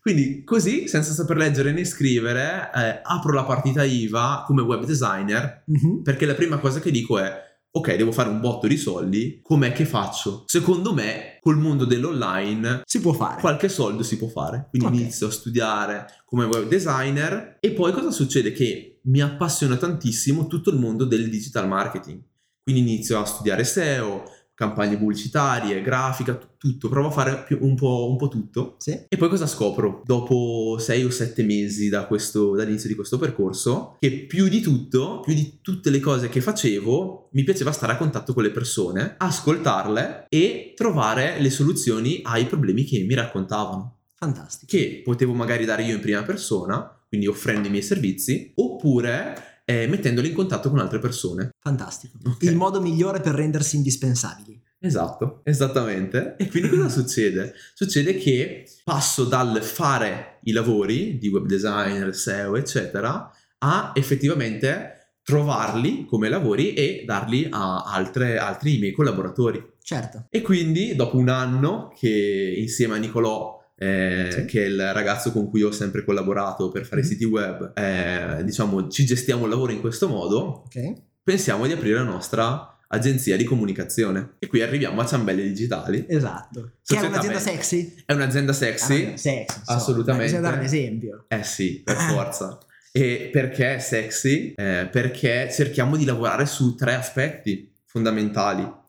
Quindi 0.00 0.44
così, 0.44 0.86
senza 0.86 1.12
saper 1.12 1.38
leggere 1.38 1.72
né 1.72 1.84
scrivere, 1.84 2.70
eh, 2.74 3.00
apro 3.02 3.32
la 3.32 3.44
partita 3.44 3.84
IVA 3.84 4.44
come 4.46 4.60
web 4.62 4.84
designer 4.84 5.62
Mhm. 5.66 6.02
perché 6.02 6.26
la 6.26 6.34
prima 6.34 6.58
cosa 6.58 6.78
che 6.80 6.90
dico 6.90 7.18
è 7.18 7.34
ok, 7.76 7.96
devo 7.96 8.12
fare 8.12 8.28
un 8.28 8.38
botto 8.40 8.68
di 8.68 8.76
soldi, 8.76 9.40
com'è 9.42 9.72
che 9.72 9.84
faccio? 9.84 10.44
Secondo 10.46 10.94
me, 10.94 11.38
col 11.40 11.58
mondo 11.58 11.84
dell'online, 11.84 12.82
Si 12.84 13.00
può 13.00 13.12
fare. 13.12 13.40
qualche 13.40 13.68
soldo 13.68 14.04
si 14.04 14.16
può 14.16 14.28
fare. 14.28 14.68
Quindi 14.70 14.88
Ok. 14.88 14.94
inizio 14.94 15.26
a 15.26 15.30
studiare 15.32 16.06
come 16.24 16.44
web 16.44 16.68
designer 16.68 17.56
e 17.60 17.72
poi 17.72 17.92
cosa 17.92 18.12
succede? 18.12 18.52
Che 18.52 19.00
mi 19.06 19.20
appassiona 19.20 19.76
tantissimo 19.76 20.46
tutto 20.46 20.70
il 20.70 20.78
mondo 20.78 21.04
del 21.04 21.28
digital 21.28 21.66
marketing. 21.66 22.22
Quindi 22.62 22.80
inizio 22.82 23.18
a 23.20 23.24
studiare 23.24 23.64
SEO, 23.64 24.22
campagne 24.54 24.96
pubblicitarie, 24.96 25.82
grafica, 25.82 26.34
t- 26.34 26.46
tutto, 26.56 26.88
provo 26.88 27.08
a 27.08 27.10
fare 27.10 27.42
più- 27.46 27.58
un, 27.60 27.74
po', 27.74 28.08
un 28.08 28.16
po' 28.16 28.28
tutto. 28.28 28.76
Sì. 28.78 28.98
E 29.08 29.16
poi 29.16 29.28
cosa 29.28 29.46
scopro? 29.46 30.02
Dopo 30.04 30.76
sei 30.78 31.04
o 31.04 31.10
sette 31.10 31.42
mesi 31.42 31.88
da 31.88 32.06
questo- 32.06 32.54
dall'inizio 32.54 32.88
di 32.88 32.94
questo 32.94 33.18
percorso, 33.18 33.96
che 33.98 34.10
più 34.12 34.48
di 34.48 34.60
tutto, 34.60 35.20
più 35.20 35.34
di 35.34 35.58
tutte 35.60 35.90
le 35.90 36.00
cose 36.00 36.28
che 36.28 36.40
facevo, 36.40 37.28
mi 37.32 37.42
piaceva 37.42 37.72
stare 37.72 37.92
a 37.92 37.96
contatto 37.96 38.32
con 38.32 38.42
le 38.44 38.50
persone, 38.50 39.16
ascoltarle 39.18 40.26
e 40.28 40.72
trovare 40.76 41.40
le 41.40 41.50
soluzioni 41.50 42.20
ai 42.22 42.46
problemi 42.46 42.84
che 42.84 43.02
mi 43.02 43.14
raccontavano, 43.14 43.96
Fantastico. 44.14 44.70
che 44.76 45.02
potevo 45.04 45.32
magari 45.34 45.64
dare 45.64 45.82
io 45.84 45.94
in 45.94 46.00
prima 46.00 46.22
persona, 46.22 46.88
quindi 47.08 47.26
offrendo 47.26 47.66
i 47.68 47.70
miei 47.70 47.82
servizi, 47.82 48.52
oppure 48.56 49.53
eh, 49.64 49.86
mettendoli 49.86 50.28
in 50.28 50.34
contatto 50.34 50.70
con 50.70 50.78
altre 50.78 50.98
persone. 50.98 51.50
Fantastico. 51.60 52.18
Ok. 52.24 52.42
Il 52.42 52.56
modo 52.56 52.80
migliore 52.80 53.20
per 53.20 53.34
rendersi 53.34 53.76
indispensabili. 53.76 54.62
Esatto, 54.78 55.40
esattamente. 55.44 56.36
E 56.38 56.48
quindi 56.48 56.68
cosa 56.68 56.88
succede? 57.00 57.54
Succede 57.74 58.16
che 58.16 58.68
passo 58.84 59.24
dal 59.24 59.62
fare 59.62 60.38
i 60.42 60.52
lavori 60.52 61.16
di 61.18 61.28
web 61.28 61.46
designer, 61.46 62.14
SEO, 62.14 62.56
eccetera, 62.56 63.30
a 63.58 63.92
effettivamente 63.94 64.90
trovarli 65.22 66.04
come 66.04 66.28
lavori 66.28 66.74
e 66.74 67.02
darli 67.06 67.48
a 67.50 67.84
altre- 67.84 68.36
altri 68.36 68.78
miei 68.78 68.92
collaboratori. 68.92 69.72
Certo. 69.82 70.26
E 70.28 70.42
quindi 70.42 70.94
dopo 70.94 71.16
un 71.16 71.30
anno 71.30 71.94
che 71.98 72.54
insieme 72.58 72.96
a 72.96 72.98
Nicolò, 72.98 73.63
eh, 73.84 74.28
Sì. 74.32 74.44
che 74.46 74.62
è 74.64 74.66
il 74.66 74.92
ragazzo 74.92 75.32
con 75.32 75.48
cui 75.48 75.62
ho 75.62 75.70
sempre 75.70 76.04
collaborato 76.04 76.70
per 76.70 76.84
fare 76.86 77.00
i 77.00 77.04
Mhm. 77.04 77.10
siti 77.10 77.24
web, 77.24 77.72
eh, 77.76 78.42
diciamo 78.44 78.88
ci 78.88 79.04
gestiamo 79.04 79.44
il 79.44 79.50
lavoro 79.50 79.72
in 79.72 79.80
questo 79.80 80.08
modo, 80.08 80.64
Ok. 80.66 80.92
pensiamo 81.22 81.66
di 81.66 81.72
aprire 81.72 81.96
la 81.96 82.04
nostra 82.04 82.68
agenzia 82.88 83.36
di 83.36 83.44
comunicazione. 83.44 84.34
E 84.38 84.46
qui 84.46 84.60
arriviamo 84.62 85.00
a 85.00 85.06
Ciambelle 85.06 85.42
Digitali. 85.42 86.04
Esatto. 86.08 86.72
Che 86.84 86.96
è 86.96 87.04
un'azienda 87.06 87.38
sexy? 87.40 87.94
È 88.06 88.12
un'azienda 88.12 88.52
sexy? 88.52 89.12
Ah, 89.12 89.16
sexy. 89.16 89.60
assolutamente. 89.66 90.26
Bisogna 90.26 90.42
dare 90.48 90.58
un 90.58 90.64
esempio. 90.64 91.24
Eh 91.28 91.42
sì, 91.42 91.80
per 91.82 91.96
forza. 91.96 92.58
E 92.92 93.30
perché 93.32 93.74
è 93.74 93.78
sexy? 93.80 94.54
Eh, 94.56 94.88
perché 94.92 95.50
cerchiamo 95.52 95.96
di 95.96 96.04
lavorare 96.04 96.46
su 96.46 96.76
tre 96.76 96.94
aspetti 96.94 97.72
fondamentali. 97.86 98.82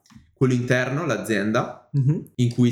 Quello 0.46 0.62
interno, 0.62 1.08
l'azienda, 1.08 1.90
in 2.36 2.54
cui 2.54 2.72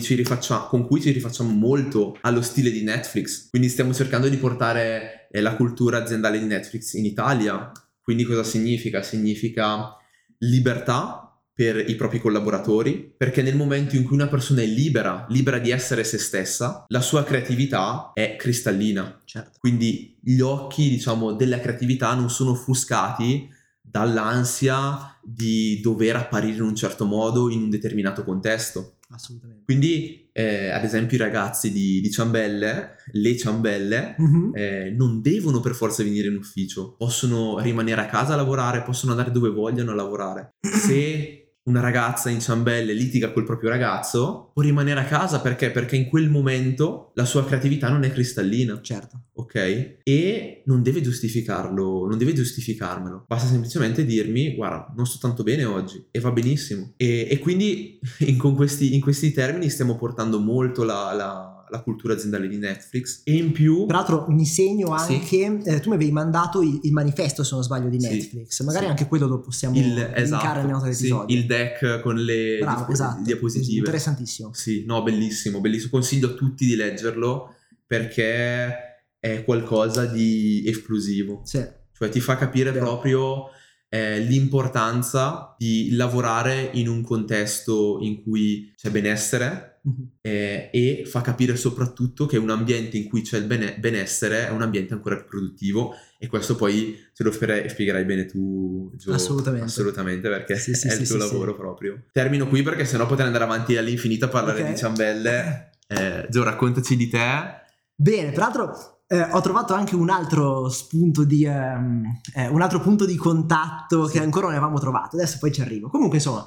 con 0.69 0.85
cui 0.85 1.01
ci 1.01 1.11
rifacciamo 1.11 1.49
molto 1.49 2.15
allo 2.21 2.43
stile 2.43 2.69
di 2.69 2.83
Netflix. 2.83 3.49
Quindi 3.49 3.67
stiamo 3.67 3.95
cercando 3.95 4.29
di 4.29 4.37
portare 4.37 5.27
eh, 5.31 5.41
la 5.41 5.55
cultura 5.55 5.97
aziendale 5.97 6.37
di 6.37 6.45
Netflix 6.45 6.93
in 6.93 7.05
Italia. 7.05 7.71
Quindi 7.99 8.25
cosa 8.25 8.43
significa? 8.43 9.01
Significa 9.01 9.97
libertà 10.39 11.35
per 11.51 11.77
i 11.89 11.95
propri 11.95 12.19
collaboratori, 12.19 13.11
perché 13.17 13.41
nel 13.41 13.55
momento 13.55 13.95
in 13.95 14.03
cui 14.03 14.15
una 14.15 14.27
persona 14.27 14.61
è 14.61 14.65
libera, 14.65 15.25
libera 15.29 15.57
di 15.57 15.71
essere 15.71 16.03
se 16.03 16.19
stessa, 16.19 16.85
la 16.87 17.01
sua 17.01 17.23
creatività 17.23 18.11
è 18.13 18.35
cristallina. 18.35 19.19
Certo. 19.25 19.57
Quindi 19.57 20.15
gli 20.21 20.41
occhi, 20.41 20.89
diciamo, 20.89 21.33
della 21.33 21.59
creatività 21.59 22.13
non 22.13 22.29
sono 22.29 22.51
offuscati 22.51 23.49
dall'ansia 23.93 25.15
di 25.23 25.79
dover 25.81 26.15
apparire 26.15 26.55
in 26.57 26.63
un 26.63 26.75
certo 26.75 27.05
modo 27.05 27.49
in 27.49 27.61
un 27.63 27.69
determinato 27.69 28.23
contesto. 28.23 28.95
Assolutamente. 29.09 29.63
Quindi, 29.65 30.27
eh, 30.33 30.69
ad 30.69 30.83
esempio, 30.83 31.15
i 31.17 31.19
ragazzi 31.19 31.71
di, 31.71 32.01
di 32.01 32.09
Ciambelle, 32.09 32.95
le 33.11 33.37
Ciambelle, 33.37 34.15
Mhm. 34.17 34.51
eh, 34.55 34.89
non 34.97 35.21
devono 35.21 35.59
per 35.59 35.75
forza 35.75 36.01
venire 36.03 36.27
in 36.29 36.35
ufficio, 36.37 36.95
possono 36.97 37.59
rimanere 37.59 38.01
a 38.01 38.07
casa 38.07 38.33
a 38.33 38.37
lavorare, 38.37 38.81
possono 38.81 39.11
andare 39.11 39.29
dove 39.31 39.49
vogliono 39.49 39.91
a 39.91 39.95
lavorare. 39.95 40.55
Se 40.65 41.42
una 41.65 41.79
ragazza 41.79 42.29
in 42.29 42.41
ciambelle 42.41 42.93
litiga 42.93 43.31
col 43.31 43.45
proprio 43.45 43.69
ragazzo, 43.69 44.51
può 44.53 44.61
rimanere 44.61 44.99
a 44.99 45.05
casa 45.05 45.39
perché? 45.39 45.71
Perché 45.71 45.95
in 45.95 46.07
quel 46.09 46.29
momento 46.29 47.11
la 47.15 47.25
sua 47.25 47.45
creatività 47.45 47.89
non 47.89 48.03
è 48.03 48.11
cristallina. 48.11 48.81
Certo. 48.81 49.21
Ok? 49.35 49.99
E 50.03 50.63
non 50.65 50.83
deve 50.83 51.01
giustificarlo, 51.01 52.07
non 52.07 52.17
deve 52.17 52.33
giustificarmelo. 52.33 53.25
Basta 53.27 53.47
semplicemente 53.47 54.05
dirmi, 54.05 54.55
guarda, 54.55 54.93
non 54.95 55.05
sto 55.05 55.25
tanto 55.25 55.43
bene 55.43 55.63
oggi 55.63 56.05
e 56.11 56.19
va 56.19 56.31
benissimo. 56.31 56.93
E, 56.97 57.27
e 57.29 57.39
quindi 57.39 57.99
in, 58.19 58.37
con 58.37 58.55
questi, 58.55 58.93
in 58.93 59.01
questi 59.01 59.31
termini 59.31 59.69
stiamo 59.69 59.95
portando 59.95 60.39
molto 60.39 60.83
la, 60.83 61.13
la 61.13 61.52
la 61.73 61.81
cultura 61.81 62.13
aziendale 62.13 62.47
di 62.47 62.57
Netflix. 62.57 63.21
E 63.23 63.35
in 63.35 63.51
più 63.51 63.87
tra 63.87 64.05
mi 64.27 64.45
segno 64.45 64.89
anche 64.89 65.25
sì. 65.25 65.61
eh, 65.63 65.79
tu 65.79 65.89
mi 65.89 65.95
avevi 65.95 66.11
mandato 66.11 66.61
il, 66.61 66.79
il, 66.83 66.91
manifesto 66.91 67.43
se 67.43 67.55
non 67.55 67.63
sbaglio 67.63 67.89
di 67.89 67.97
Netflix. 67.97 68.57
Sì, 68.57 68.63
magari 68.63 68.85
sì. 68.85 68.91
anche 68.91 69.07
quello 69.07 69.25
lo 69.25 69.39
possiamo 69.39 69.75
il, 69.75 70.11
esatto, 70.13 70.59
nelle 70.59 70.71
note 70.71 70.83
dell'episodio. 70.89 71.35
Il 71.35 71.45
deck 71.47 71.99
con 72.01 72.15
le 72.15 72.59
Bravo, 72.59 72.91
esatto. 72.91 73.23
diapositive. 73.23 73.79
Interessantissimo. 73.79 74.51
Sì 74.53 74.83
no 74.85 75.01
bellissimo 75.01 75.59
bellissimo. 75.59 75.89
Consiglio 75.89 76.27
a 76.27 76.33
tutti 76.33 76.65
di 76.67 76.75
leggerlo 76.75 77.55
perché 77.87 79.01
è 79.19 79.43
qualcosa 79.43 80.05
di 80.05 80.63
esplosivo. 80.67 81.41
Cioè 81.43 82.09
ti 82.11 82.19
fa 82.19 82.35
capire 82.35 82.71
Vero. 82.71 82.85
proprio 82.85 83.45
eh, 83.89 84.19
l'importanza 84.19 85.55
di 85.57 85.95
lavorare 85.95 86.69
in 86.73 86.87
un 86.87 87.01
contesto 87.01 87.97
in 88.01 88.21
cui 88.21 88.71
c'è 88.75 88.91
benessere 88.91 89.72
mm-hmm. 89.87 90.07
eh, 90.21 90.69
e 90.71 91.03
fa 91.05 91.21
capire 91.21 91.55
soprattutto 91.55 92.25
che 92.25 92.37
un 92.37 92.49
ambiente 92.49 92.97
in 92.97 93.07
cui 93.07 93.21
c'è 93.21 93.37
il 93.37 93.45
bene- 93.45 93.77
benessere 93.79 94.47
è 94.47 94.51
un 94.51 94.61
ambiente 94.61 94.93
ancora 94.93 95.15
più 95.17 95.25
produttivo 95.25 95.93
e 96.17 96.27
questo 96.27 96.55
poi 96.55 96.97
te 97.13 97.23
lo 97.23 97.31
spiegherai 97.31 98.05
bene 98.05 98.25
tu 98.25 98.91
Gio, 98.95 99.13
assolutamente 99.13 99.65
assolutamente 99.65 100.29
perché 100.29 100.55
sì, 100.55 100.73
sì, 100.73 100.87
è 100.87 100.91
sì, 100.91 101.01
il 101.01 101.07
tuo 101.07 101.17
lavoro 101.17 101.55
proprio 101.55 102.03
termino 102.11 102.47
qui 102.47 102.61
perché 102.61 102.85
sennò 102.85 103.05
potrei 103.05 103.27
andare 103.27 103.43
avanti 103.43 103.77
all'infinito 103.77 104.25
a 104.25 104.29
parlare 104.29 104.61
okay. 104.61 104.71
di 104.71 104.77
ciambelle 104.77 105.71
eh, 105.87 106.27
Gio 106.29 106.43
raccontaci 106.43 106.95
di 106.95 107.07
te 107.09 107.61
Bene, 107.95 108.31
peraltro 108.31 108.93
eh, 109.07 109.21
ho 109.21 109.41
trovato 109.41 109.73
anche 109.73 109.95
un 109.95 110.09
altro 110.09 110.69
spunto 110.69 111.23
di 111.23 111.45
um, 111.45 112.03
eh, 112.35 112.47
un 112.47 112.61
altro 112.61 112.79
punto 112.79 113.05
di 113.05 113.15
contatto 113.15 114.07
sì. 114.07 114.13
che 114.13 114.23
ancora 114.23 114.47
non 114.47 114.55
avevamo 114.55 114.79
trovato. 114.79 115.15
Adesso 115.15 115.37
poi 115.39 115.51
ci 115.51 115.61
arrivo. 115.61 115.89
Comunque, 115.89 116.17
insomma, 116.17 116.45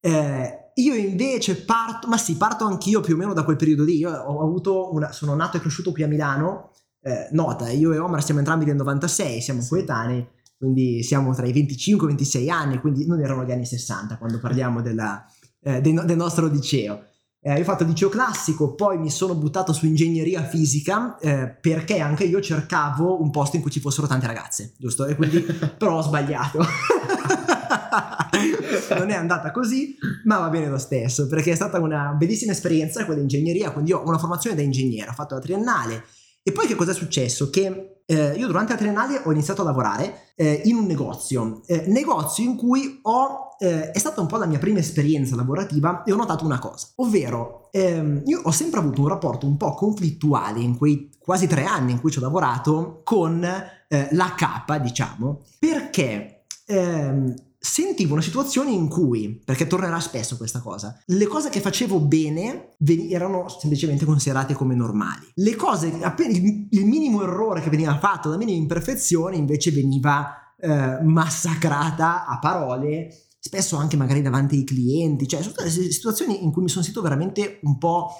eh, 0.00 0.69
io 0.74 0.94
invece 0.94 1.62
parto, 1.62 2.08
ma 2.08 2.16
sì, 2.16 2.36
parto 2.36 2.64
anch'io 2.64 3.00
più 3.00 3.14
o 3.14 3.16
meno 3.16 3.32
da 3.32 3.44
quel 3.44 3.56
periodo 3.56 3.84
lì. 3.84 3.96
Io 3.96 4.10
ho 4.10 4.42
avuto 4.42 4.92
una, 4.92 5.12
sono 5.12 5.34
nato 5.34 5.56
e 5.56 5.60
cresciuto 5.60 5.92
qui 5.92 6.02
a 6.02 6.08
Milano. 6.08 6.72
Eh, 7.02 7.28
nota, 7.32 7.70
io 7.70 7.92
e 7.92 7.98
Omar 7.98 8.22
siamo 8.22 8.40
entrambi 8.40 8.64
del 8.64 8.76
96, 8.76 9.40
siamo 9.40 9.62
sì. 9.62 9.70
coetanei, 9.70 10.26
quindi 10.58 11.02
siamo 11.02 11.34
tra 11.34 11.46
i 11.46 11.52
25 11.52 12.06
e 12.06 12.12
i 12.12 12.14
26 12.14 12.50
anni, 12.50 12.78
quindi 12.78 13.06
non 13.06 13.20
erano 13.20 13.44
gli 13.44 13.52
anni 13.52 13.64
60 13.64 14.18
quando 14.18 14.38
parliamo 14.38 14.82
della, 14.82 15.24
eh, 15.62 15.80
del, 15.80 16.04
del 16.04 16.16
nostro 16.16 16.46
liceo. 16.46 17.04
Eh, 17.42 17.54
io 17.54 17.60
ho 17.60 17.64
fatto 17.64 17.84
liceo 17.84 18.10
classico, 18.10 18.74
poi 18.74 18.98
mi 18.98 19.10
sono 19.10 19.34
buttato 19.34 19.72
su 19.72 19.86
ingegneria 19.86 20.44
fisica 20.44 21.16
eh, 21.18 21.48
perché 21.48 21.98
anche 21.98 22.24
io 22.24 22.38
cercavo 22.42 23.22
un 23.22 23.30
posto 23.30 23.56
in 23.56 23.62
cui 23.62 23.70
ci 23.70 23.80
fossero 23.80 24.06
tante 24.06 24.26
ragazze, 24.26 24.74
giusto? 24.78 25.06
E 25.06 25.16
quindi 25.16 25.40
però 25.78 25.96
ho 25.96 26.02
sbagliato. 26.02 26.58
non 28.98 29.10
è 29.10 29.14
andata 29.14 29.50
così, 29.50 29.96
ma 30.24 30.38
va 30.38 30.48
bene 30.48 30.68
lo 30.68 30.78
stesso, 30.78 31.26
perché 31.26 31.52
è 31.52 31.54
stata 31.54 31.78
una 31.78 32.14
bellissima 32.16 32.52
esperienza 32.52 33.04
quella 33.04 33.20
di 33.20 33.22
ingegneria, 33.22 33.70
quindi 33.70 33.90
io 33.90 33.98
ho 33.98 34.08
una 34.08 34.18
formazione 34.18 34.56
da 34.56 34.62
ingegnere, 34.62 35.10
ho 35.10 35.14
fatto 35.14 35.34
la 35.34 35.40
triennale 35.40 36.04
e 36.42 36.52
poi 36.52 36.66
che 36.66 36.74
cosa 36.74 36.92
è 36.92 36.94
successo? 36.94 37.50
Che 37.50 38.02
eh, 38.06 38.34
io 38.34 38.46
durante 38.46 38.72
la 38.72 38.78
triennale 38.78 39.20
ho 39.22 39.30
iniziato 39.30 39.60
a 39.60 39.64
lavorare 39.64 40.32
eh, 40.34 40.62
in 40.64 40.74
un 40.74 40.86
negozio, 40.86 41.60
eh, 41.66 41.84
negozio 41.86 42.44
in 42.44 42.56
cui 42.56 42.98
ho, 43.02 43.56
eh, 43.58 43.90
è 43.90 43.98
stata 43.98 44.22
un 44.22 44.26
po' 44.26 44.38
la 44.38 44.46
mia 44.46 44.58
prima 44.58 44.78
esperienza 44.78 45.36
lavorativa 45.36 46.02
e 46.02 46.12
ho 46.12 46.16
notato 46.16 46.46
una 46.46 46.58
cosa, 46.58 46.88
ovvero 46.96 47.68
ehm, 47.70 48.22
io 48.24 48.40
ho 48.42 48.50
sempre 48.50 48.80
avuto 48.80 49.02
un 49.02 49.08
rapporto 49.08 49.46
un 49.46 49.58
po' 49.58 49.74
conflittuale 49.74 50.60
in 50.60 50.78
quei 50.78 51.10
quasi 51.18 51.46
tre 51.46 51.64
anni 51.64 51.92
in 51.92 52.00
cui 52.00 52.10
ci 52.10 52.18
ho 52.18 52.22
lavorato 52.22 53.02
con 53.04 53.44
eh, 53.44 54.08
la 54.12 54.34
capa, 54.34 54.78
diciamo, 54.78 55.42
perché 55.58 56.44
ehm, 56.66 57.34
sentivo 57.62 58.14
una 58.14 58.22
situazione 58.22 58.70
in 58.70 58.88
cui, 58.88 59.42
perché 59.44 59.66
tornerà 59.66 60.00
spesso 60.00 60.38
questa 60.38 60.60
cosa, 60.60 60.98
le 61.04 61.26
cose 61.26 61.50
che 61.50 61.60
facevo 61.60 62.00
bene 62.00 62.76
erano 63.10 63.48
semplicemente 63.48 64.06
considerate 64.06 64.54
come 64.54 64.74
normali. 64.74 65.26
Le 65.34 65.54
cose, 65.56 65.92
appena 66.00 66.34
il, 66.34 66.86
minimo 66.86 67.22
errore 67.22 67.60
che 67.60 67.68
veniva 67.68 67.98
fatto, 67.98 68.30
la 68.30 68.38
minima 68.38 68.56
imperfezione 68.56 69.36
invece 69.36 69.72
veniva 69.72 70.54
eh, 70.58 71.02
massacrata 71.02 72.26
a 72.26 72.38
parole 72.38 73.08
spesso 73.42 73.76
anche 73.76 73.96
magari 73.96 74.20
davanti 74.20 74.56
ai 74.56 74.64
clienti, 74.64 75.26
cioè 75.26 75.40
sono 75.40 75.54
state 75.54 75.70
situazioni 75.70 76.44
in 76.44 76.52
cui 76.52 76.62
mi 76.62 76.68
sono 76.68 76.82
sentito 76.82 77.02
veramente 77.02 77.58
un 77.62 77.78
po' 77.78 78.10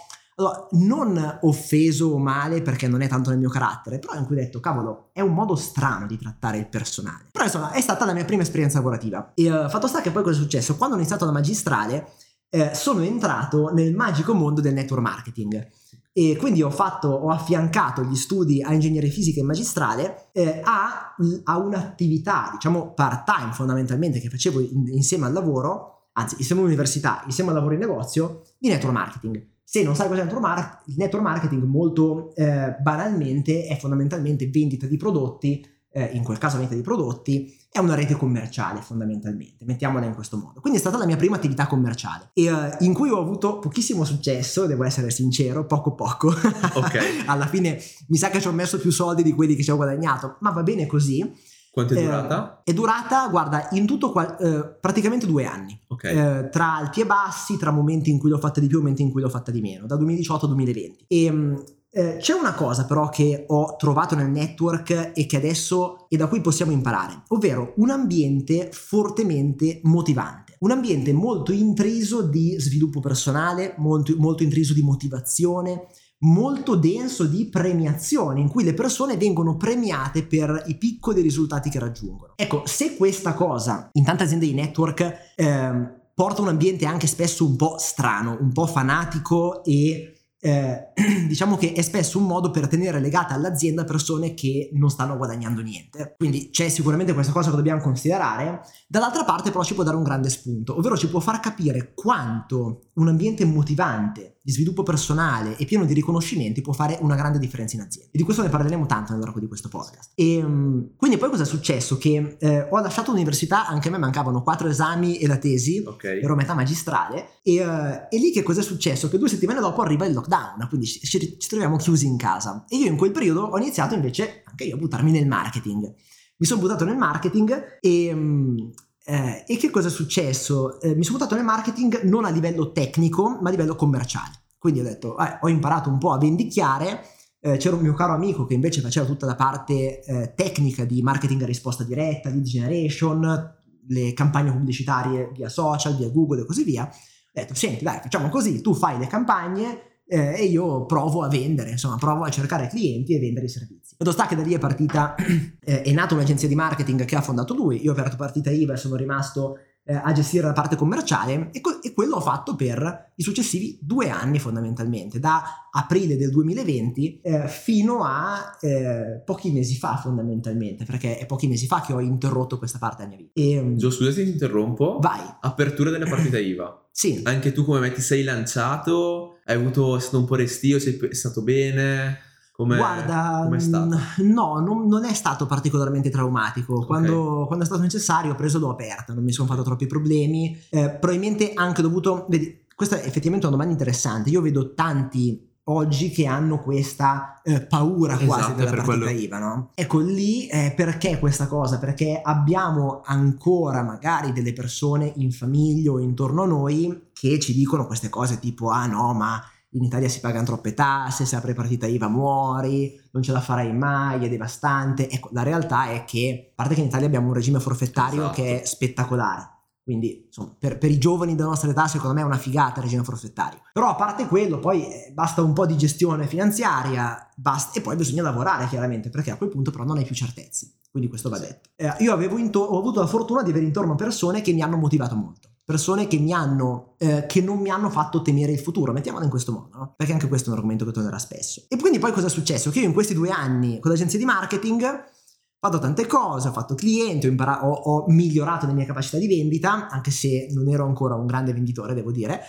allora, 0.40 0.66
non 0.72 1.38
offeso 1.42 2.08
o 2.08 2.18
male 2.18 2.62
perché 2.62 2.88
non 2.88 3.02
è 3.02 3.08
tanto 3.08 3.30
nel 3.30 3.38
mio 3.38 3.50
carattere, 3.50 3.98
però 3.98 4.14
in 4.18 4.24
cui 4.24 4.36
ho 4.36 4.40
detto, 4.40 4.58
cavolo, 4.58 5.10
è 5.12 5.20
un 5.20 5.34
modo 5.34 5.54
strano 5.54 6.06
di 6.06 6.18
trattare 6.18 6.58
il 6.58 6.68
personale. 6.68 7.26
Però 7.30 7.44
insomma, 7.44 7.72
è 7.72 7.80
stata 7.80 8.04
la 8.04 8.14
mia 8.14 8.24
prima 8.24 8.42
esperienza 8.42 8.78
lavorativa. 8.78 9.32
E 9.34 9.52
uh, 9.52 9.68
fatto 9.68 9.86
sta 9.86 10.00
che 10.00 10.10
poi 10.10 10.22
cosa 10.22 10.38
è 10.38 10.42
successo? 10.42 10.76
Quando 10.76 10.96
ho 10.96 10.98
iniziato 10.98 11.26
la 11.26 11.32
magistrale, 11.32 12.12
eh, 12.48 12.74
sono 12.74 13.02
entrato 13.02 13.72
nel 13.72 13.94
magico 13.94 14.34
mondo 14.34 14.60
del 14.60 14.74
network 14.74 15.02
marketing. 15.02 15.68
E 16.12 16.36
quindi 16.36 16.62
ho, 16.62 16.70
fatto, 16.70 17.08
ho 17.08 17.30
affiancato 17.30 18.02
gli 18.02 18.16
studi 18.16 18.62
a 18.62 18.72
ingegneria 18.72 19.10
fisica 19.10 19.40
e 19.40 19.44
magistrale 19.44 20.30
eh, 20.32 20.60
a, 20.64 21.14
a, 21.44 21.58
un'attività, 21.58 22.50
diciamo 22.52 22.94
part 22.94 23.24
time 23.24 23.52
fondamentalmente, 23.52 24.18
che 24.18 24.28
facevo 24.28 24.58
in, 24.58 24.88
insieme 24.88 25.26
al 25.26 25.32
lavoro, 25.32 26.08
anzi 26.14 26.34
insieme 26.38 26.62
all'università, 26.62 27.22
insieme 27.26 27.50
al 27.50 27.56
lavoro 27.56 27.74
in 27.74 27.80
negozio, 27.80 28.42
di 28.58 28.68
network 28.68 28.94
marketing. 28.94 29.46
Se 29.72 29.84
non 29.84 29.94
sai 29.94 30.08
cos'è 30.08 30.22
il 30.22 30.94
network 30.96 31.22
marketing, 31.22 31.62
molto 31.62 32.34
eh, 32.34 32.74
banalmente 32.80 33.66
è 33.66 33.76
fondamentalmente 33.76 34.48
vendita 34.48 34.88
di 34.88 34.96
prodotti, 34.96 35.64
eh, 35.92 36.06
in 36.06 36.24
quel 36.24 36.38
caso 36.38 36.56
vendita 36.56 36.74
di 36.74 36.82
prodotti, 36.82 37.56
è 37.70 37.78
una 37.78 37.94
rete 37.94 38.16
commerciale 38.16 38.80
fondamentalmente, 38.80 39.64
mettiamola 39.64 40.06
in 40.06 40.14
questo 40.14 40.38
modo. 40.38 40.60
Quindi 40.60 40.80
è 40.80 40.82
stata 40.82 40.98
la 40.98 41.06
mia 41.06 41.14
prima 41.16 41.36
attività 41.36 41.68
commerciale 41.68 42.30
e 42.32 42.50
uh, 42.50 42.68
in 42.80 42.92
cui 42.92 43.10
ho 43.10 43.20
avuto 43.20 43.60
pochissimo 43.60 44.02
successo, 44.02 44.66
devo 44.66 44.82
essere 44.82 45.08
sincero, 45.10 45.64
poco 45.66 45.94
poco. 45.94 46.34
Ok. 46.74 47.22
Alla 47.26 47.46
fine 47.46 47.80
mi 48.08 48.16
sa 48.16 48.28
che 48.28 48.40
ci 48.40 48.48
ho 48.48 48.52
messo 48.52 48.80
più 48.80 48.90
soldi 48.90 49.22
di 49.22 49.34
quelli 49.34 49.54
che 49.54 49.62
ci 49.62 49.70
ho 49.70 49.76
guadagnato, 49.76 50.38
ma 50.40 50.50
va 50.50 50.64
bene 50.64 50.86
così. 50.86 51.32
Quanto 51.70 51.94
è 51.94 52.02
durata? 52.02 52.62
Eh, 52.64 52.72
è 52.72 52.74
durata, 52.74 53.28
guarda, 53.28 53.68
in 53.72 53.86
tutto 53.86 54.12
eh, 54.38 54.76
praticamente 54.80 55.26
due 55.26 55.44
anni. 55.44 55.80
Okay. 55.86 56.16
Eh, 56.16 56.48
tra 56.48 56.74
alti 56.74 57.02
e 57.02 57.06
bassi, 57.06 57.56
tra 57.56 57.70
momenti 57.70 58.10
in 58.10 58.18
cui 58.18 58.28
l'ho 58.28 58.38
fatta 58.38 58.58
di 58.58 58.66
più 58.66 58.78
e 58.78 58.80
momenti 58.80 59.02
in 59.02 59.10
cui 59.10 59.20
l'ho 59.20 59.28
fatta 59.28 59.52
di 59.52 59.60
meno, 59.60 59.86
da 59.86 59.96
2018 59.96 60.44
a 60.44 60.48
2020. 60.48 61.04
E 61.06 61.30
mm, 61.30 61.54
eh, 61.92 62.18
c'è 62.20 62.34
una 62.34 62.54
cosa 62.54 62.86
però 62.86 63.08
che 63.08 63.44
ho 63.48 63.74
trovato 63.76 64.14
nel 64.14 64.30
network 64.30 65.12
e 65.14 65.26
che 65.26 65.36
adesso 65.36 66.06
e 66.08 66.16
da 66.16 66.26
cui 66.26 66.40
possiamo 66.40 66.72
imparare, 66.72 67.22
ovvero 67.28 67.74
un 67.76 67.90
ambiente 67.90 68.70
fortemente 68.72 69.80
motivante, 69.84 70.56
un 70.60 70.70
ambiente 70.70 71.12
molto 71.12 71.52
intriso 71.52 72.22
di 72.22 72.56
sviluppo 72.58 73.00
personale, 73.00 73.74
molto, 73.78 74.14
molto 74.18 74.42
intriso 74.42 74.72
di 74.72 74.82
motivazione, 74.82 75.88
molto 76.22 76.76
denso 76.76 77.24
di 77.24 77.48
premiazione 77.48 78.40
in 78.40 78.48
cui 78.48 78.64
le 78.64 78.74
persone 78.74 79.16
vengono 79.16 79.56
premiate 79.56 80.24
per 80.24 80.64
i 80.66 80.76
piccoli 80.76 81.22
risultati 81.22 81.70
che 81.70 81.78
raggiungono. 81.78 82.34
Ecco, 82.36 82.62
se 82.66 82.96
questa 82.96 83.34
cosa 83.34 83.88
in 83.92 84.04
tante 84.04 84.24
aziende 84.24 84.46
di 84.46 84.54
network 84.54 85.32
eh, 85.36 85.98
porta 86.14 86.42
un 86.42 86.48
ambiente 86.48 86.84
anche 86.84 87.06
spesso 87.06 87.46
un 87.46 87.56
po' 87.56 87.76
strano, 87.78 88.36
un 88.40 88.52
po' 88.52 88.66
fanatico 88.66 89.64
e 89.64 90.14
eh, 90.42 90.92
diciamo 91.28 91.56
che 91.56 91.72
è 91.72 91.82
spesso 91.82 92.18
un 92.18 92.24
modo 92.26 92.50
per 92.50 92.66
tenere 92.66 92.98
legate 92.98 93.34
all'azienda 93.34 93.84
persone 93.84 94.34
che 94.34 94.70
non 94.72 94.90
stanno 94.90 95.16
guadagnando 95.16 95.60
niente. 95.60 96.14
Quindi 96.16 96.50
c'è 96.50 96.68
sicuramente 96.68 97.12
questa 97.12 97.32
cosa 97.32 97.50
che 97.50 97.56
dobbiamo 97.56 97.80
considerare. 97.80 98.62
Dall'altra 98.88 99.24
parte 99.24 99.50
però 99.50 99.62
ci 99.62 99.74
può 99.74 99.84
dare 99.84 99.96
un 99.96 100.02
grande 100.02 100.30
spunto, 100.30 100.76
ovvero 100.76 100.96
ci 100.96 101.08
può 101.08 101.20
far 101.20 101.40
capire 101.40 101.92
quanto 101.94 102.90
un 102.94 103.08
ambiente 103.08 103.44
motivante 103.44 104.39
di 104.42 104.52
sviluppo 104.52 104.82
personale 104.82 105.56
e 105.58 105.66
pieno 105.66 105.84
di 105.84 105.92
riconoscimenti 105.92 106.62
può 106.62 106.72
fare 106.72 106.98
una 107.02 107.14
grande 107.14 107.38
differenza 107.38 107.76
in 107.76 107.82
azienda. 107.82 108.10
E 108.12 108.16
di 108.18 108.22
questo 108.22 108.42
ne 108.42 108.48
parleremo 108.48 108.86
tanto 108.86 109.12
nell'arco 109.12 109.38
di 109.38 109.46
questo 109.46 109.68
podcast. 109.68 110.12
E 110.14 110.42
um, 110.42 110.96
quindi 110.96 111.18
poi 111.18 111.28
cosa 111.28 111.42
è 111.42 111.46
successo? 111.46 111.98
Che 111.98 112.36
eh, 112.38 112.66
ho 112.70 112.80
lasciato 112.80 113.10
l'università, 113.10 113.66
anche 113.66 113.88
a 113.88 113.90
me 113.90 113.98
mancavano 113.98 114.42
quattro 114.42 114.68
esami 114.68 115.18
e 115.18 115.26
la 115.26 115.36
tesi, 115.36 115.82
okay. 115.84 116.22
ero 116.22 116.34
metà 116.34 116.54
magistrale, 116.54 117.40
e, 117.42 117.64
uh, 117.64 118.06
e, 118.08 118.18
lì 118.18 118.32
che 118.32 118.42
cosa 118.42 118.60
è 118.60 118.64
successo? 118.64 119.08
Che 119.08 119.18
due 119.18 119.28
settimane 119.28 119.60
dopo 119.60 119.82
arriva 119.82 120.06
il 120.06 120.14
lockdown, 120.14 120.66
quindi 120.68 120.86
ci, 120.86 121.00
ci, 121.00 121.36
ci 121.38 121.48
troviamo 121.48 121.76
chiusi 121.76 122.06
in 122.06 122.16
casa. 122.16 122.64
E 122.68 122.76
io 122.76 122.86
in 122.86 122.96
quel 122.96 123.12
periodo 123.12 123.42
ho 123.42 123.58
iniziato 123.58 123.94
invece 123.94 124.42
anche 124.46 124.64
io 124.64 124.76
a 124.76 124.78
buttarmi 124.78 125.10
nel 125.10 125.26
marketing. 125.26 125.92
Mi 126.36 126.46
sono 126.46 126.60
buttato 126.60 126.84
nel 126.86 126.96
marketing 126.96 127.78
e... 127.80 128.72
Eh, 129.04 129.44
e 129.46 129.56
che 129.56 129.70
cosa 129.70 129.88
è 129.88 129.90
successo? 129.90 130.80
Eh, 130.80 130.94
mi 130.94 131.02
sono 131.04 131.18
buttato 131.18 131.34
nel 131.34 131.44
marketing 131.44 132.02
non 132.02 132.24
a 132.24 132.30
livello 132.30 132.72
tecnico, 132.72 133.38
ma 133.40 133.48
a 133.48 133.50
livello 133.50 133.74
commerciale. 133.74 134.32
Quindi 134.58 134.80
ho 134.80 134.84
detto, 134.84 135.18
eh, 135.18 135.38
ho 135.40 135.48
imparato 135.48 135.88
un 135.88 135.98
po' 135.98 136.12
a 136.12 136.18
vendicchiare. 136.18 137.02
Eh, 137.40 137.56
c'era 137.56 137.76
un 137.76 137.82
mio 137.82 137.94
caro 137.94 138.12
amico 138.12 138.44
che 138.44 138.54
invece 138.54 138.82
faceva 138.82 139.06
tutta 139.06 139.24
la 139.24 139.34
parte 139.34 140.02
eh, 140.02 140.34
tecnica 140.34 140.84
di 140.84 141.00
marketing 141.00 141.42
a 141.42 141.46
risposta 141.46 141.84
diretta, 141.84 142.28
lead 142.28 142.42
generation, 142.42 143.54
le 143.88 144.12
campagne 144.12 144.52
pubblicitarie 144.52 145.30
via 145.32 145.48
social, 145.48 145.96
via 145.96 146.10
Google 146.10 146.42
e 146.42 146.44
così 146.44 146.64
via. 146.64 146.84
Ho 146.84 147.30
detto, 147.32 147.54
senti, 147.54 147.82
dai, 147.84 148.00
facciamo 148.02 148.28
così, 148.28 148.60
tu 148.60 148.74
fai 148.74 148.98
le 148.98 149.06
campagne 149.06 149.89
eh, 150.10 150.34
e 150.40 150.44
io 150.46 150.86
provo 150.86 151.22
a 151.22 151.28
vendere, 151.28 151.70
insomma, 151.70 151.96
provo 151.96 152.24
a 152.24 152.30
cercare 152.30 152.66
clienti 152.66 153.14
e 153.14 153.20
vendere 153.20 153.46
i 153.46 153.48
servizi. 153.48 153.94
Fatto 153.96 154.10
sta 154.10 154.26
che 154.26 154.34
da 154.34 154.42
lì 154.42 154.52
è 154.54 154.58
partita, 154.58 155.14
eh, 155.62 155.82
è 155.82 155.92
nata 155.92 156.14
un'agenzia 156.14 156.48
di 156.48 156.56
marketing 156.56 157.04
che 157.04 157.14
ha 157.14 157.20
fondato 157.20 157.54
lui, 157.54 157.80
io 157.80 157.90
ho 157.90 157.94
aperto 157.94 158.16
partita 158.16 158.50
IVA 158.50 158.72
e 158.72 158.76
sono 158.76 158.96
rimasto 158.96 159.58
eh, 159.90 160.00
a 160.00 160.12
gestire 160.12 160.46
la 160.46 160.52
parte 160.52 160.76
commerciale 160.76 161.50
e, 161.52 161.60
co- 161.60 161.82
e, 161.82 161.92
quello 161.92 162.16
ho 162.16 162.20
fatto 162.20 162.54
per 162.54 163.12
i 163.16 163.22
successivi 163.24 163.76
due 163.82 164.08
anni 164.08 164.38
fondamentalmente, 164.38 165.18
da 165.18 165.68
aprile 165.72 166.16
del 166.16 166.30
2020 166.30 167.20
eh, 167.20 167.48
fino 167.48 168.04
a 168.04 168.56
eh, 168.60 169.20
pochi 169.24 169.50
mesi 169.50 169.76
fa 169.76 169.96
fondamentalmente, 169.96 170.84
perché 170.84 171.18
è 171.18 171.26
pochi 171.26 171.48
mesi 171.48 171.66
fa 171.66 171.80
che 171.80 171.92
ho 171.92 172.00
interrotto 172.00 172.56
questa 172.56 172.78
parte 172.78 173.02
della 173.02 173.16
mia 173.16 173.18
vita. 173.18 173.32
E, 173.34 173.50
ehm, 173.54 173.76
Gio, 173.76 173.90
scusa 173.90 174.12
se 174.12 174.22
ti 174.22 174.30
interrompo. 174.30 174.98
Vai. 175.00 175.20
Apertura 175.40 175.90
della 175.90 176.06
partita 176.06 176.38
IVA. 176.38 176.88
sì. 176.92 177.20
Anche 177.24 177.50
tu 177.50 177.64
come 177.64 177.80
me 177.80 177.90
ti 177.90 178.00
sei 178.00 178.22
lanciato? 178.22 179.40
Hai 179.44 179.56
avuto, 179.56 179.96
è 179.96 180.00
stato 180.00 180.18
un 180.18 180.26
po' 180.26 180.36
restio, 180.36 180.78
sei 180.78 180.96
stato 181.10 181.42
bene? 181.42 182.28
Com'è, 182.60 182.76
Guarda, 182.76 183.40
com'è 183.44 183.58
stato? 183.58 183.98
no, 184.22 184.58
non, 184.58 184.86
non, 184.86 185.06
è 185.06 185.14
stato 185.14 185.46
particolarmente 185.46 186.10
traumatico. 186.10 186.84
Quando, 186.84 187.18
okay. 187.18 187.46
quando, 187.46 187.64
è 187.64 187.66
stato 187.66 187.80
necessario 187.80 188.32
ho 188.32 188.34
preso 188.34 188.58
l'ho 188.58 188.68
aperta, 188.68 189.14
non 189.14 189.24
mi 189.24 189.32
sono 189.32 189.48
fatto 189.48 189.62
troppi 189.62 189.86
problemi. 189.86 190.60
Eh, 190.68 190.90
probabilmente 190.90 191.52
anche 191.54 191.80
dovuto... 191.80 192.26
Vedi, 192.28 192.66
questa 192.76 193.00
è 193.00 193.06
effettivamente 193.06 193.46
una 193.46 193.56
domanda 193.56 193.72
interessante. 193.72 194.28
Io 194.28 194.42
vedo 194.42 194.74
tanti 194.74 195.48
oggi 195.64 196.10
che 196.10 196.26
hanno 196.26 196.60
questa 196.60 197.40
eh, 197.42 197.62
paura 197.62 198.18
quasi 198.18 198.40
esatto, 198.40 198.54
della 198.56 198.70
partita 198.70 198.84
quello... 198.84 199.08
IVA, 199.08 199.38
no? 199.38 199.70
Ecco 199.74 199.98
lì 200.00 200.46
eh, 200.48 200.74
perché 200.76 201.18
questa 201.18 201.46
cosa? 201.46 201.78
Perché 201.78 202.20
abbiamo 202.22 203.00
ancora 203.04 203.82
magari 203.82 204.32
delle 204.32 204.52
persone 204.52 205.10
in 205.16 205.32
famiglia 205.32 205.92
o 205.92 205.98
intorno 205.98 206.42
a 206.42 206.46
noi 206.46 207.08
che 207.14 207.38
ci 207.38 207.54
dicono 207.54 207.86
queste 207.86 208.10
cose 208.10 208.38
tipo 208.38 208.68
ah 208.68 208.86
no 208.86 209.14
ma 209.14 209.42
in 209.72 209.84
Italia 209.84 210.08
si 210.08 210.20
pagano 210.20 210.44
troppe 210.44 210.74
tasse, 210.74 211.24
se 211.24 211.36
apri 211.36 211.54
partita 211.54 211.86
IVA 211.86 212.08
muori, 212.08 212.98
non 213.12 213.22
ce 213.22 213.32
la 213.32 213.40
farai 213.40 213.72
mai, 213.72 214.24
è 214.24 214.28
devastante. 214.28 215.08
Ecco, 215.08 215.28
la 215.32 215.42
realtà 215.42 215.90
è 215.90 216.04
che, 216.04 216.48
a 216.50 216.54
parte 216.54 216.74
che 216.74 216.80
in 216.80 216.86
Italia 216.86 217.06
abbiamo 217.06 217.28
un 217.28 217.34
regime 217.34 217.60
forfettario 217.60 218.22
esatto. 218.22 218.34
che 218.34 218.62
è 218.62 218.64
spettacolare, 218.64 219.48
quindi 219.82 220.24
insomma, 220.26 220.54
per, 220.58 220.78
per, 220.78 220.90
i 220.90 220.98
giovani 220.98 221.34
della 221.34 221.48
nostra 221.48 221.70
età 221.70 221.86
secondo 221.86 222.14
me 222.14 222.20
è 222.22 222.24
una 222.24 222.36
figata 222.36 222.78
il 222.78 222.84
regime 222.84 223.04
forfettario. 223.04 223.60
Però 223.72 223.88
a 223.88 223.94
parte 223.94 224.26
quello 224.26 224.58
poi 224.58 224.86
eh, 224.86 225.12
basta 225.12 225.42
un 225.42 225.52
po' 225.52 225.66
di 225.66 225.76
gestione 225.76 226.26
finanziaria 226.26 227.28
basta, 227.36 227.78
e 227.78 227.82
poi 227.82 227.96
bisogna 227.96 228.22
lavorare 228.22 228.66
chiaramente 228.66 229.08
perché 229.08 229.30
a 229.30 229.36
quel 229.36 229.50
punto 229.50 229.70
però 229.70 229.84
non 229.84 229.98
hai 229.98 230.04
più 230.04 230.14
certezze. 230.14 230.78
Quindi 230.90 231.08
questo 231.08 231.28
va 231.28 231.38
detto. 231.38 231.70
Eh, 231.76 231.94
io 232.00 232.12
avevo 232.12 232.36
into- 232.36 232.58
ho 232.60 232.78
avuto 232.78 232.98
la 233.00 233.06
fortuna 233.06 233.44
di 233.44 233.50
avere 233.50 233.64
intorno 233.64 233.94
persone 233.94 234.40
che 234.40 234.52
mi 234.52 234.62
hanno 234.62 234.76
motivato 234.76 235.14
molto 235.14 235.49
persone 235.70 236.08
che 236.08 236.18
mi 236.18 236.32
hanno, 236.32 236.94
eh, 236.98 237.26
che 237.26 237.40
non 237.40 237.58
mi 237.58 237.70
hanno 237.70 237.90
fatto 237.90 238.22
temere 238.22 238.50
il 238.50 238.58
futuro, 238.58 238.92
mettiamolo 238.92 239.22
in 239.22 239.30
questo 239.30 239.52
modo, 239.52 239.68
no? 239.72 239.94
perché 239.96 240.12
anche 240.12 240.26
questo 240.26 240.48
è 240.48 240.50
un 240.50 240.56
argomento 240.56 240.84
che 240.84 240.90
tornerà 240.90 241.18
spesso. 241.18 241.64
E 241.68 241.76
quindi 241.76 242.00
poi 242.00 242.10
cosa 242.10 242.26
è 242.26 242.30
successo? 242.30 242.70
Che 242.70 242.80
io 242.80 242.86
in 242.86 242.92
questi 242.92 243.14
due 243.14 243.30
anni 243.30 243.78
con 243.78 243.92
l'agenzia 243.92 244.18
di 244.18 244.24
marketing 244.24 244.82
ho 244.82 245.68
fatto 245.68 245.78
tante 245.78 246.06
cose, 246.06 246.48
ho 246.48 246.52
fatto 246.52 246.74
clienti, 246.74 247.26
ho, 247.26 247.30
imparato, 247.30 247.66
ho, 247.66 247.72
ho 247.72 248.04
migliorato 248.08 248.66
le 248.66 248.72
mie 248.72 248.84
capacità 248.84 249.18
di 249.18 249.28
vendita, 249.28 249.88
anche 249.88 250.10
se 250.10 250.48
non 250.50 250.68
ero 250.68 250.84
ancora 250.84 251.14
un 251.14 251.26
grande 251.26 251.52
venditore, 251.52 251.94
devo 251.94 252.10
dire, 252.10 252.40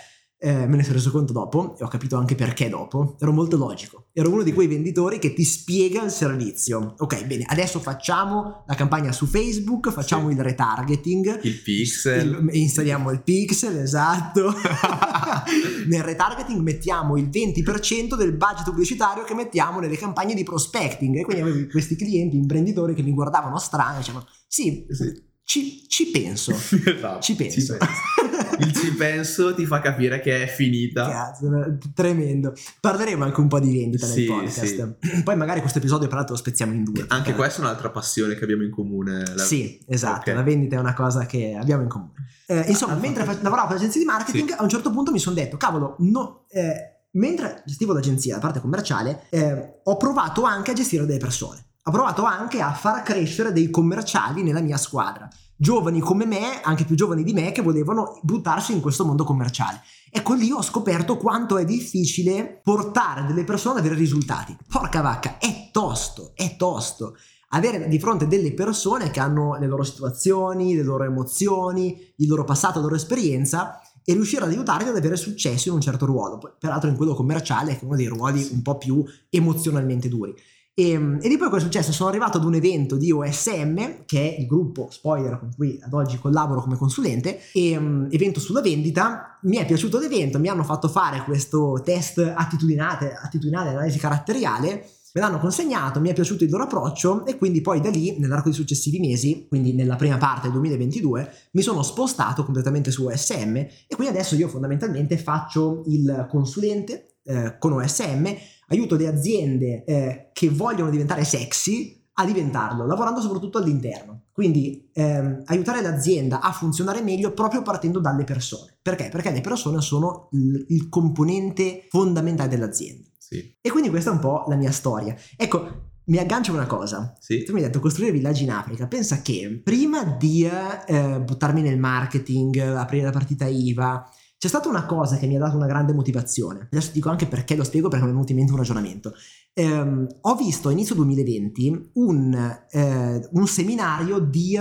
eh, 0.44 0.66
me 0.66 0.76
ne 0.76 0.82
sono 0.82 0.96
reso 0.96 1.12
conto 1.12 1.34
dopo 1.34 1.78
e 1.78 1.84
ho 1.84 1.88
capito 1.88 2.18
anche 2.18 2.34
perché 2.34 2.68
dopo. 2.68 3.16
Ero 3.20 3.32
molto 3.32 3.58
logico. 3.58 4.08
Ero 4.12 4.32
uno 4.32 4.42
di 4.42 4.52
quei 4.54 4.66
venditori 4.66 5.20
che 5.20 5.34
ti 5.34 5.44
spiega 5.44 6.04
il 6.04 6.10
servizio. 6.10 6.96
Ok, 6.98 7.26
bene, 7.28 7.46
adesso 7.48 7.80
facciamo 7.80 8.64
la 8.66 8.74
campagna 8.74 9.12
su 9.12 9.28
Facebook, 9.28 9.92
facciamo 9.92 10.30
sì. 10.30 10.34
il 10.34 10.42
retargeting. 10.42 11.42
Il 11.44 11.62
pixel. 11.62 12.50
Il, 12.50 12.60
installiamo 12.60 13.12
il 13.12 13.22
pixel, 13.22 13.78
esatto. 13.78 14.52
Nel 15.86 16.02
retargeting 16.02 16.60
mettiamo 16.60 17.18
il 17.18 17.30
20% 17.32 18.16
del 18.16 18.34
budget 18.34 18.64
pubblicitario 18.64 19.24
che 19.24 19.36
mettiamo 19.36 19.80
nelle 19.80 19.96
campagne 19.96 20.34
di 20.34 20.44
prospecting. 20.44 21.18
E 21.18 21.24
quindi 21.24 21.44
avevo 21.44 21.68
questi 21.68 21.96
clienti, 21.96 22.36
imprenditori 22.36 22.96
che 22.96 23.04
mi 23.04 23.12
guardavano 23.12 23.60
strano 23.60 23.98
e 23.98 24.00
dicevano, 24.00 24.26
sì. 24.48 24.88
sì 24.90 25.30
ci, 25.44 25.86
ci 25.88 26.08
penso. 26.08 26.52
esatto, 26.56 27.20
ci 27.20 27.36
penso. 27.36 27.60
Ci 27.60 27.68
penso. 27.68 28.40
Il 28.62 28.74
ci 28.74 28.94
penso 28.94 29.54
ti 29.54 29.66
fa 29.66 29.80
capire 29.80 30.20
che 30.20 30.44
è 30.44 30.48
finita. 30.48 31.10
Cazzo, 31.10 31.50
tremendo. 31.94 32.54
Parleremo 32.80 33.24
anche 33.24 33.40
un 33.40 33.48
po' 33.48 33.60
di 33.60 33.72
vendita 33.72 34.06
nel 34.06 34.16
sì, 34.16 34.26
podcast. 34.26 34.98
Sì. 35.00 35.24
Poi 35.24 35.36
magari 35.36 35.60
questo 35.60 35.80
episodio, 35.80 36.08
tra 36.08 36.18
l'altro, 36.18 36.36
lo 36.36 36.40
spezziamo 36.40 36.74
in 36.74 36.84
due. 36.84 37.06
Anche 37.08 37.34
questa 37.34 37.62
è 37.62 37.66
un'altra 37.66 37.90
passione 37.90 38.36
che 38.36 38.44
abbiamo 38.44 38.64
in 38.64 38.72
comune. 38.72 39.24
La... 39.36 39.44
Sì, 39.44 39.80
esatto. 39.88 40.22
Okay. 40.22 40.34
La 40.36 40.44
vendita 40.44 40.76
è 40.76 40.80
una 40.80 40.94
cosa 40.94 41.26
che 41.26 41.58
abbiamo 41.60 41.84
in 41.84 41.90
comune. 41.90 42.14
Eh, 42.48 42.66
insomma, 42.68 42.94
ah, 42.94 42.98
mentre 42.98 43.24
fa- 43.24 43.38
lavoravo 43.42 43.68
per 43.68 43.78
l'agenzia 43.78 44.00
di 44.00 44.06
marketing, 44.06 44.50
sì. 44.50 44.56
a 44.58 44.64
un 44.64 44.70
certo 44.70 44.92
punto 44.92 45.12
mi 45.12 45.20
sono 45.20 45.36
detto, 45.36 45.58
cavolo, 45.58 45.96
no, 46.00 46.46
eh, 46.50 47.06
mentre 47.12 47.64
gestivo 47.66 47.94
l'agenzia, 47.94 48.36
la 48.36 48.42
parte 48.42 48.60
commerciale, 48.60 49.24
eh, 49.30 49.80
ho 49.84 49.98
provato 49.98 50.44
anche 50.44 50.72
a 50.72 50.74
gestire 50.74 51.06
delle 51.06 51.20
persone 51.20 51.66
ho 51.84 51.92
provato 51.92 52.24
anche 52.24 52.62
a 52.62 52.74
far 52.74 53.02
crescere 53.02 53.52
dei 53.52 53.72
commerciali 53.72 54.44
nella 54.44 54.62
mia 54.62 54.78
squadra, 54.78 55.28
giovani 55.56 56.00
come 56.00 56.26
me, 56.26 56.62
anche 56.62 56.86
più 56.86 56.96
giovani 56.96 57.24
di 57.24 57.34
me, 57.34 57.52
che 57.52 57.64
volevano 57.64 58.20
buttarsi 58.22 58.72
in 58.72 58.82
questo 58.82 59.04
mondo 59.04 59.24
commerciale. 59.24 59.82
Ecco 60.12 60.34
lì 60.34 60.52
ho 60.52 60.62
scoperto 60.62 61.18
quanto 61.18 61.58
è 61.58 61.66
difficile 61.66 62.62
portare 62.64 63.26
delle 63.26 63.44
persone 63.44 63.80
ad 63.80 63.86
avere 63.86 64.00
risultati. 64.00 64.56
Porca 64.68 65.02
vacca, 65.02 65.40
è 65.40 65.70
tosto, 65.72 66.34
è 66.36 66.56
tosto. 66.56 67.16
Avere 67.54 67.88
di 67.88 68.00
fronte 68.00 68.28
delle 68.28 68.54
persone 68.54 69.10
che 69.10 69.20
hanno 69.20 69.58
le 69.58 69.66
loro 69.66 69.84
situazioni, 69.84 70.76
le 70.76 70.84
loro 70.84 71.06
emozioni, 71.06 72.14
il 72.18 72.28
loro 72.28 72.44
passato, 72.44 72.78
la 72.78 72.86
loro 72.86 72.96
esperienza 72.96 73.82
e 74.04 74.14
riuscire 74.14 74.44
ad 74.44 74.52
aiutarli 74.52 74.90
ad 74.90 74.96
avere 74.96 75.16
successo 75.16 75.70
in 75.70 75.76
un 75.76 75.82
certo 75.82 76.06
ruolo, 76.06 76.40
peraltro 76.60 76.90
in 76.90 76.96
quello 76.96 77.16
commerciale 77.16 77.74
che 77.74 77.82
è 77.82 77.86
uno 77.86 77.96
dei 77.96 78.08
ruoli 78.08 78.50
un 78.52 78.62
po' 78.62 78.78
più 78.78 79.04
emozionalmente 79.30 80.10
duri. 80.10 80.34
E, 80.74 80.92
ehm, 80.92 81.20
e 81.22 81.28
di 81.28 81.38
poi 81.38 81.50
cosa 81.50 81.62
è 81.62 81.66
successo? 81.66 81.92
Sono 81.92 82.10
arrivato 82.10 82.38
ad 82.38 82.46
un 82.46 82.54
evento 82.54 82.96
di 82.96 83.12
OSM, 83.12 84.06
che 84.06 84.36
è 84.36 84.40
il 84.40 84.48
gruppo 84.48 84.88
spoiler 84.90 85.38
con 85.38 85.52
cui 85.56 85.80
ad 85.82 85.94
oggi 85.94 86.18
collaboro 86.18 86.62
come 86.62 86.78
consulente, 86.78 87.40
e, 87.54 87.76
um, 87.76 88.08
evento 88.10 88.40
sulla 88.40 88.62
vendita. 88.62 89.40
Mi 89.44 89.58
è 89.58 89.66
piaciuto 89.66 90.00
l'evento, 90.00 90.40
mi 90.40 90.48
hanno 90.48 90.64
fatto 90.64 90.88
fare 90.88 91.24
questo 91.24 91.82
test 91.84 92.20
attitudinale, 92.20 93.14
attitudinale 93.14 93.70
analisi 93.70 94.00
caratteriale. 94.00 94.88
Me 95.14 95.20
l'hanno 95.20 95.40
consegnato, 95.40 96.00
mi 96.00 96.08
è 96.08 96.14
piaciuto 96.14 96.46
il 96.46 96.50
loro 96.50 96.64
approccio 96.64 97.26
e 97.26 97.38
quindi 97.38 97.60
poi 97.60 97.82
da 97.82 97.90
lì, 97.90 98.18
nell'arco 98.18 98.46
dei 98.46 98.54
successivi 98.54 98.98
mesi, 98.98 99.46
quindi 99.50 99.74
nella 99.74 99.98
prima 99.98 100.16
parte 100.16 100.44
del 100.44 100.54
2022, 100.54 101.30
mi 101.52 101.62
sono 101.62 101.84
spostato 101.84 102.46
completamente 102.46 102.92
su 102.92 103.06
OSM 103.06 103.58
e 103.58 103.96
quindi 103.96 104.16
adesso 104.16 104.36
io 104.36 104.48
fondamentalmente 104.48 105.18
faccio 105.18 105.84
il 105.88 106.28
consulente 106.30 107.18
eh, 107.24 107.58
con 107.60 107.74
OSM 107.74 108.36
aiuto 108.72 108.96
le 108.96 109.08
aziende 109.08 109.84
eh, 109.84 110.30
che 110.34 110.50
vogliono 110.50 110.90
diventare 110.90 111.24
sexy 111.24 112.00
a 112.14 112.26
diventarlo, 112.26 112.86
lavorando 112.86 113.22
soprattutto 113.22 113.58
all'interno. 113.58 114.24
Quindi 114.32 114.90
ehm, 114.94 115.44
aiutare 115.46 115.82
l'azienda 115.82 116.42
a 116.42 116.52
funzionare 116.52 117.02
meglio 117.02 117.34
proprio 117.34 117.62
partendo 117.62 118.00
dalle 118.00 118.24
persone. 118.24 118.78
Perché? 118.82 119.10
Perché 119.10 119.32
le 119.32 119.42
persone 119.42 119.82
sono 119.82 120.30
il, 120.32 120.66
il 120.70 120.90
componente 120.90 121.86
fondamentale 121.90 122.50
dell'azienda. 122.50 123.10
Sì. 123.18 123.56
E 123.62 123.70
quindi 123.70 123.90
questa 123.90 124.10
è 124.10 124.14
un 124.14 124.20
po' 124.20 124.46
la 124.48 124.56
mia 124.56 124.72
storia. 124.72 125.16
Ecco, 125.36 125.90
mi 126.06 126.18
aggancio 126.18 126.52
a 126.52 126.56
una 126.56 126.66
cosa. 126.66 127.16
Sì. 127.20 127.44
Tu 127.44 127.54
mi 127.54 127.60
hai 127.60 127.66
detto 127.66 127.80
costruire 127.80 128.12
villaggi 128.12 128.44
in 128.44 128.52
Africa. 128.52 128.88
Pensa 128.88 129.22
che 129.22 129.62
prima 129.64 130.04
di 130.04 130.46
eh, 130.46 131.22
buttarmi 131.22 131.62
nel 131.62 131.80
marketing, 131.80 132.58
aprire 132.58 133.04
la 133.04 133.12
partita 133.12 133.46
IVA, 133.46 134.10
c'è 134.42 134.48
stata 134.48 134.70
una 134.70 134.88
cosa 134.88 135.18
che 135.18 135.28
mi 135.28 135.36
ha 135.36 135.40
dato 135.40 135.56
una 135.56 135.68
grande 135.68 135.94
motivazione. 135.94 136.62
Adesso 136.72 136.88
ti 136.88 136.94
dico 136.94 137.10
anche 137.10 137.28
perché 137.28 137.56
lo 137.56 137.64
spiego 137.64 137.90
perché 137.90 138.04
mi 138.04 138.10
è 138.10 138.14
venuto 138.14 138.32
in 138.32 138.40
mente 138.40 138.54
un 138.54 138.58
ragionamento. 138.58 139.14
Eh, 139.54 140.08
ho 140.20 140.36
visto 140.36 140.70
a 140.70 140.72
inizio 140.72 140.96
2020 140.96 141.92
un, 141.94 142.60
eh, 142.72 143.30
un 143.34 143.48
seminario 143.48 144.18
di 144.18 144.58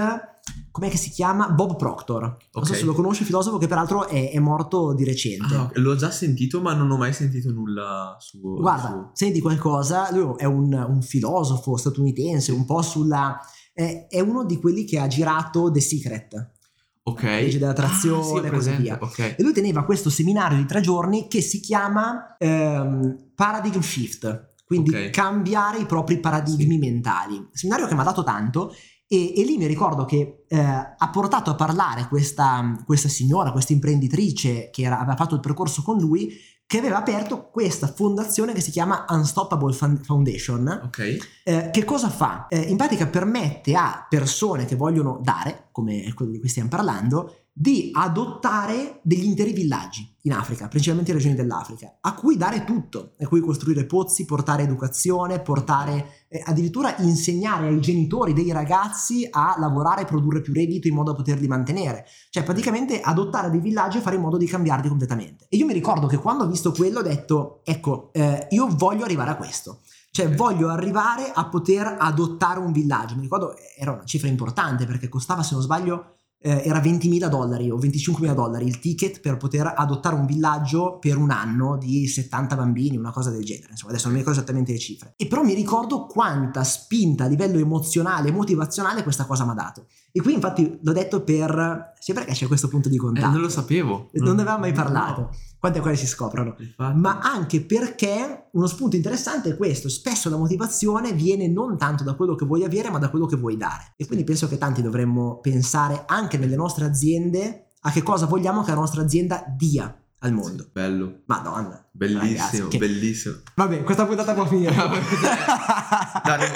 com'è 0.70 0.90
che 0.90 0.98
si 0.98 1.08
chiama? 1.08 1.48
Bob 1.48 1.76
Proctor. 1.76 2.20
Non 2.20 2.36
okay. 2.52 2.66
so 2.66 2.74
se 2.74 2.84
lo 2.84 2.92
conosci, 2.92 3.24
filosofo 3.24 3.56
che 3.56 3.68
peraltro 3.68 4.06
è, 4.06 4.30
è 4.30 4.38
morto 4.38 4.92
di 4.92 5.02
recente. 5.02 5.54
Ah, 5.54 5.70
l'ho 5.72 5.96
già 5.96 6.10
sentito, 6.10 6.60
ma 6.60 6.74
non 6.74 6.90
ho 6.90 6.98
mai 6.98 7.14
sentito 7.14 7.50
nulla 7.50 8.16
su. 8.18 8.38
Guarda, 8.38 8.86
su... 8.86 9.10
senti 9.14 9.40
qualcosa. 9.40 10.12
Lui 10.12 10.34
è 10.36 10.44
un, 10.44 10.74
un, 10.74 11.00
filosofo 11.00 11.78
statunitense, 11.78 12.52
un 12.52 12.66
po' 12.66 12.82
sulla. 12.82 13.40
È 13.72 14.20
uno 14.20 14.44
di 14.44 14.58
quelli 14.58 14.84
che 14.84 14.98
ha 14.98 15.06
girato 15.06 15.70
The 15.70 15.80
Secret 15.80 16.58
ok. 17.02 17.22
legge 17.22 17.58
dell'attrazione 17.58 18.38
ah, 18.38 18.40
sì, 18.40 18.46
e 18.46 18.50
così 18.50 18.70
via. 18.76 18.98
Okay. 19.00 19.34
E 19.38 19.42
lui 19.42 19.52
teneva 19.52 19.84
questo 19.84 20.10
seminario 20.10 20.56
di 20.56 20.66
tre 20.66 20.80
giorni 20.80 21.28
che 21.28 21.40
si 21.40 21.60
chiama 21.60 22.36
ehm, 22.38 23.32
Paradigm 23.34 23.80
Shift, 23.80 24.54
quindi 24.64 24.90
okay. 24.90 25.10
cambiare 25.10 25.78
i 25.78 25.86
propri 25.86 26.18
paradigmi 26.18 26.74
sì. 26.74 26.78
mentali. 26.78 27.48
Seminario 27.52 27.86
che 27.86 27.94
mi 27.94 28.00
ha 28.00 28.04
dato 28.04 28.22
tanto 28.22 28.74
e, 29.12 29.34
e, 29.36 29.44
lì 29.44 29.56
mi 29.56 29.66
ricordo 29.66 30.04
che 30.04 30.44
eh, 30.46 30.56
ha 30.56 31.10
portato 31.10 31.50
a 31.50 31.56
parlare 31.56 32.06
questa, 32.06 32.80
questa 32.86 33.08
signora, 33.08 33.50
questa 33.50 33.72
imprenditrice 33.72 34.70
che 34.70 34.82
era, 34.82 35.00
aveva 35.00 35.16
fatto 35.16 35.34
il 35.34 35.40
percorso 35.40 35.82
con 35.82 35.98
lui 35.98 36.32
che 36.70 36.78
aveva 36.78 36.98
aperto 36.98 37.48
questa 37.50 37.88
fondazione 37.88 38.52
che 38.52 38.60
si 38.60 38.70
chiama 38.70 39.04
Unstoppable 39.08 39.72
Foundation. 39.72 40.82
Ok. 40.84 41.16
Eh, 41.42 41.70
che 41.72 41.84
cosa 41.84 42.08
fa? 42.08 42.46
Eh, 42.48 42.60
in 42.60 42.76
pratica 42.76 43.08
permette 43.08 43.74
a 43.74 44.06
persone 44.08 44.66
che 44.66 44.76
vogliono 44.76 45.18
dare, 45.20 45.70
come 45.72 46.14
quello 46.14 46.30
di 46.30 46.38
cui 46.38 46.48
stiamo 46.48 46.68
parlando, 46.68 47.48
di 47.60 47.90
adottare 47.92 49.00
degli 49.02 49.24
interi 49.24 49.52
villaggi 49.52 50.16
in 50.22 50.32
Africa, 50.32 50.66
principalmente 50.66 51.10
in 51.10 51.18
regioni 51.18 51.34
dell'Africa, 51.34 51.98
a 52.00 52.14
cui 52.14 52.38
dare 52.38 52.64
tutto, 52.64 53.12
a 53.20 53.28
cui 53.28 53.40
costruire 53.40 53.84
pozzi, 53.84 54.24
portare 54.24 54.62
educazione, 54.62 55.40
portare 55.40 56.24
eh, 56.28 56.42
addirittura 56.42 56.96
insegnare 57.00 57.66
ai 57.66 57.78
genitori 57.78 58.32
dei 58.32 58.50
ragazzi 58.50 59.28
a 59.30 59.56
lavorare 59.58 60.02
e 60.02 60.04
produrre 60.06 60.40
più 60.40 60.54
reddito 60.54 60.88
in 60.88 60.94
modo 60.94 61.10
da 61.10 61.18
poterli 61.18 61.46
mantenere. 61.48 62.06
Cioè 62.30 62.44
praticamente 62.44 62.98
adottare 63.02 63.50
dei 63.50 63.60
villaggi 63.60 63.98
e 63.98 64.00
fare 64.00 64.16
in 64.16 64.22
modo 64.22 64.38
di 64.38 64.46
cambiarli 64.46 64.88
completamente. 64.88 65.44
E 65.50 65.58
io 65.58 65.66
mi 65.66 65.74
ricordo 65.74 66.06
che 66.06 66.16
quando 66.16 66.44
ho 66.44 66.48
visto 66.48 66.72
quello 66.72 67.00
ho 67.00 67.02
detto, 67.02 67.60
ecco, 67.64 68.08
eh, 68.14 68.46
io 68.52 68.68
voglio 68.74 69.04
arrivare 69.04 69.32
a 69.32 69.36
questo. 69.36 69.80
Cioè 70.10 70.34
voglio 70.34 70.70
arrivare 70.70 71.30
a 71.30 71.46
poter 71.46 71.94
adottare 71.98 72.58
un 72.58 72.72
villaggio. 72.72 73.16
Mi 73.16 73.20
ricordo 73.20 73.54
era 73.76 73.92
una 73.92 74.04
cifra 74.04 74.28
importante 74.28 74.86
perché 74.86 75.10
costava, 75.10 75.42
se 75.42 75.52
non 75.52 75.62
sbaglio, 75.62 76.14
eh, 76.42 76.62
era 76.64 76.80
20.000 76.80 77.28
dollari 77.28 77.70
o 77.70 77.76
25.000 77.76 78.32
dollari 78.32 78.66
il 78.66 78.78
ticket 78.78 79.20
per 79.20 79.36
poter 79.36 79.72
adottare 79.76 80.14
un 80.14 80.24
villaggio 80.24 80.98
per 80.98 81.18
un 81.18 81.30
anno 81.30 81.76
di 81.76 82.06
70 82.06 82.56
bambini, 82.56 82.96
una 82.96 83.10
cosa 83.10 83.30
del 83.30 83.44
genere. 83.44 83.72
Insomma, 83.72 83.90
adesso 83.90 84.06
non 84.06 84.14
mi 84.14 84.20
ricordo 84.20 84.40
esattamente 84.40 84.72
le 84.72 84.78
cifre. 84.78 85.12
E 85.16 85.26
però 85.26 85.42
mi 85.42 85.52
ricordo 85.52 86.06
quanta 86.06 86.64
spinta 86.64 87.24
a 87.24 87.26
livello 87.26 87.58
emozionale 87.58 88.28
e 88.28 88.32
motivazionale 88.32 89.02
questa 89.02 89.26
cosa 89.26 89.44
mi 89.44 89.50
ha 89.50 89.54
dato. 89.54 89.86
E 90.12 90.22
qui 90.22 90.32
infatti 90.32 90.78
l'ho 90.82 90.92
detto 90.92 91.22
per... 91.22 91.92
Sì, 91.98 92.14
perché 92.14 92.32
c'è 92.32 92.46
questo 92.46 92.68
punto 92.68 92.88
di 92.88 92.96
contatto. 92.96 93.26
Eh, 93.26 93.32
non 93.32 93.40
lo 93.42 93.50
sapevo. 93.50 94.08
Non, 94.12 94.24
non 94.24 94.36
ne 94.36 94.40
avevamo 94.40 94.60
mai 94.60 94.72
parlato. 94.72 95.20
No. 95.20 95.30
Quante 95.60 95.80
cose 95.80 95.96
si 95.96 96.06
scoprono. 96.06 96.56
Infatti. 96.58 96.98
Ma 96.98 97.18
anche 97.18 97.60
perché 97.60 98.48
uno 98.52 98.66
spunto 98.66 98.96
interessante 98.96 99.50
è 99.50 99.56
questo. 99.58 99.90
Spesso 99.90 100.30
la 100.30 100.38
motivazione 100.38 101.12
viene 101.12 101.48
non 101.48 101.76
tanto 101.76 102.02
da 102.02 102.14
quello 102.14 102.34
che 102.34 102.46
vuoi 102.46 102.64
avere, 102.64 102.88
ma 102.90 102.98
da 102.98 103.10
quello 103.10 103.26
che 103.26 103.36
vuoi 103.36 103.58
dare. 103.58 103.92
E 103.96 104.06
quindi 104.06 104.24
penso 104.24 104.48
che 104.48 104.56
tanti 104.56 104.80
dovremmo 104.80 105.38
pensare 105.40 106.04
anche 106.06 106.38
nelle 106.38 106.56
nostre 106.56 106.86
aziende 106.86 107.72
a 107.82 107.90
che 107.90 108.02
cosa 108.02 108.24
vogliamo 108.24 108.62
che 108.62 108.70
la 108.70 108.76
nostra 108.76 109.02
azienda 109.02 109.44
dia 109.54 109.94
al 110.20 110.32
mondo. 110.32 110.62
Sì, 110.62 110.68
bello. 110.72 111.20
Madonna. 111.26 111.86
Bellissimo, 111.90 112.22
ragazzi, 112.22 112.68
che... 112.68 112.78
bellissimo. 112.78 113.34
Vabbè, 113.54 113.82
questa 113.82 114.06
puntata 114.06 114.32
può 114.32 114.46
finire. 114.46 114.74
no, 114.74 114.90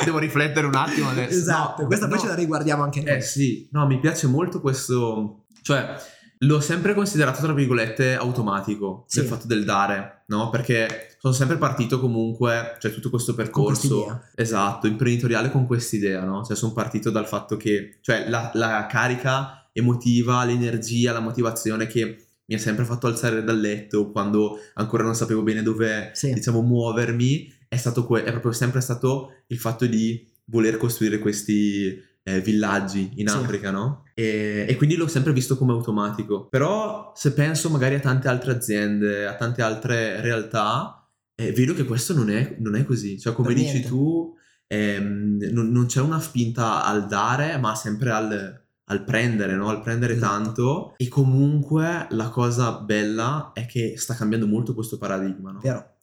devo 0.03 0.19
riflettere 0.19 0.67
un 0.67 0.75
attimo 0.75 1.11
adesso. 1.11 1.39
Esatto, 1.39 1.83
no, 1.83 1.87
questa 1.89 2.07
no. 2.07 2.13
poi 2.13 2.21
ce 2.21 2.29
la 2.29 2.35
riguardiamo 2.35 2.83
anche 2.83 3.03
noi. 3.03 3.17
Eh 3.17 3.21
sì, 3.21 3.69
no, 3.73 3.87
mi 3.87 4.01
piace 4.01 4.27
molto 4.27 4.63
questo... 4.63 5.45
Cioè, 5.61 5.95
l'ho 6.45 6.61
sempre 6.61 6.95
considerato, 6.95 7.41
tra 7.41 7.53
virgolette, 7.53 8.15
automatico, 8.15 9.05
sì. 9.07 9.21
il 9.21 9.27
fatto 9.27 9.47
del 9.47 9.65
dare, 9.65 10.25
no? 10.27 10.51
Perché 10.51 11.17
sono 11.19 11.35
sempre 11.35 11.57
partito 11.57 12.01
comunque, 12.01 12.77
cioè 12.81 12.93
tutto 12.93 13.11
questo 13.11 13.35
percorso... 13.35 14.23
Esatto, 14.35 14.87
imprenditoriale 14.87 15.51
con 15.51 15.67
quest'idea, 15.67 16.23
no? 16.25 16.45
Cioè 16.45 16.57
sono 16.57 16.73
partito 16.73 17.11
dal 17.11 17.27
fatto 17.27 17.57
che... 17.57 17.99
Cioè 18.01 18.29
la, 18.29 18.51
la 18.55 18.87
carica 18.89 19.69
emotiva, 19.73 20.45
l'energia, 20.45 21.13
la 21.13 21.21
motivazione 21.21 21.87
che 21.87 22.27
mi 22.47 22.55
ha 22.55 22.59
sempre 22.59 22.85
fatto 22.85 23.07
alzare 23.07 23.43
dal 23.43 23.59
letto 23.59 24.11
quando 24.11 24.59
ancora 24.75 25.03
non 25.03 25.15
sapevo 25.15 25.43
bene 25.43 25.63
dove, 25.63 26.11
sì. 26.13 26.33
diciamo, 26.33 26.61
muovermi, 26.61 27.53
è, 27.69 27.77
stato 27.77 28.05
que- 28.05 28.25
è 28.25 28.31
proprio 28.31 28.53
sempre 28.53 28.81
stato 28.81 29.43
il 29.47 29.59
fatto 29.59 29.87
di 29.87 30.31
voler 30.47 30.77
costruire 30.77 31.19
questi 31.19 31.99
eh, 32.25 32.41
villaggi 32.41 33.13
in 33.17 33.29
sì. 33.29 33.37
Africa, 33.37 33.71
no? 33.71 34.05
E, 34.15 34.67
e, 34.69 34.77
quindi 34.77 34.97
l'ho 34.97 35.07
sempre 35.07 35.33
visto 35.33 35.57
come 35.57 35.73
automatico. 35.73 36.49
Però 36.49 37.13
se 37.15 37.33
penso 37.33 37.71
magari 37.71 37.95
a 37.95 38.01
tante 38.01 38.29
altre 38.29 38.53
aziende, 38.53 39.27
a 39.27 39.35
tante 39.35 39.63
altre 39.63 40.21
realtà, 40.21 41.09
eh, 41.35 41.53
vedo 41.53 41.75
che 41.75 41.85
questo 41.85 42.15
non 42.15 42.31
è, 42.31 42.57
non 42.59 42.75
è 42.75 42.85
così. 42.85 43.21
Cioè, 43.21 43.35
come 43.35 43.49
per 43.49 43.57
dici 43.57 43.73
niente. 43.73 43.89
tu, 43.89 44.35
ehm, 44.67 45.49
non, 45.53 45.71
non, 45.71 45.87
c'è 45.87 46.01
una 46.01 46.21
spinta 46.21 46.85
al 46.85 47.07
dare, 47.07 47.59
ma 47.59 47.75
sempre 47.75 48.11
al 48.11 48.63
al 48.89 49.05
prendere, 49.05 49.55
no? 49.55 49.69
al 49.69 49.81
prendere 49.81 50.15
esatto. 50.15 50.33
tanto 50.33 50.95
e 50.99 51.09
comunque 51.09 52.07
la 52.11 52.29
cosa 52.29 52.81
bella 52.81 53.53
è 53.55 53.65
che 53.67 53.95
sta 53.97 54.15
cambiando 54.15 54.47
molto 54.47 54.75
questo 54.75 54.99
paradigma, 54.99 55.53
no? 55.53 55.61
Vero. 55.61 55.94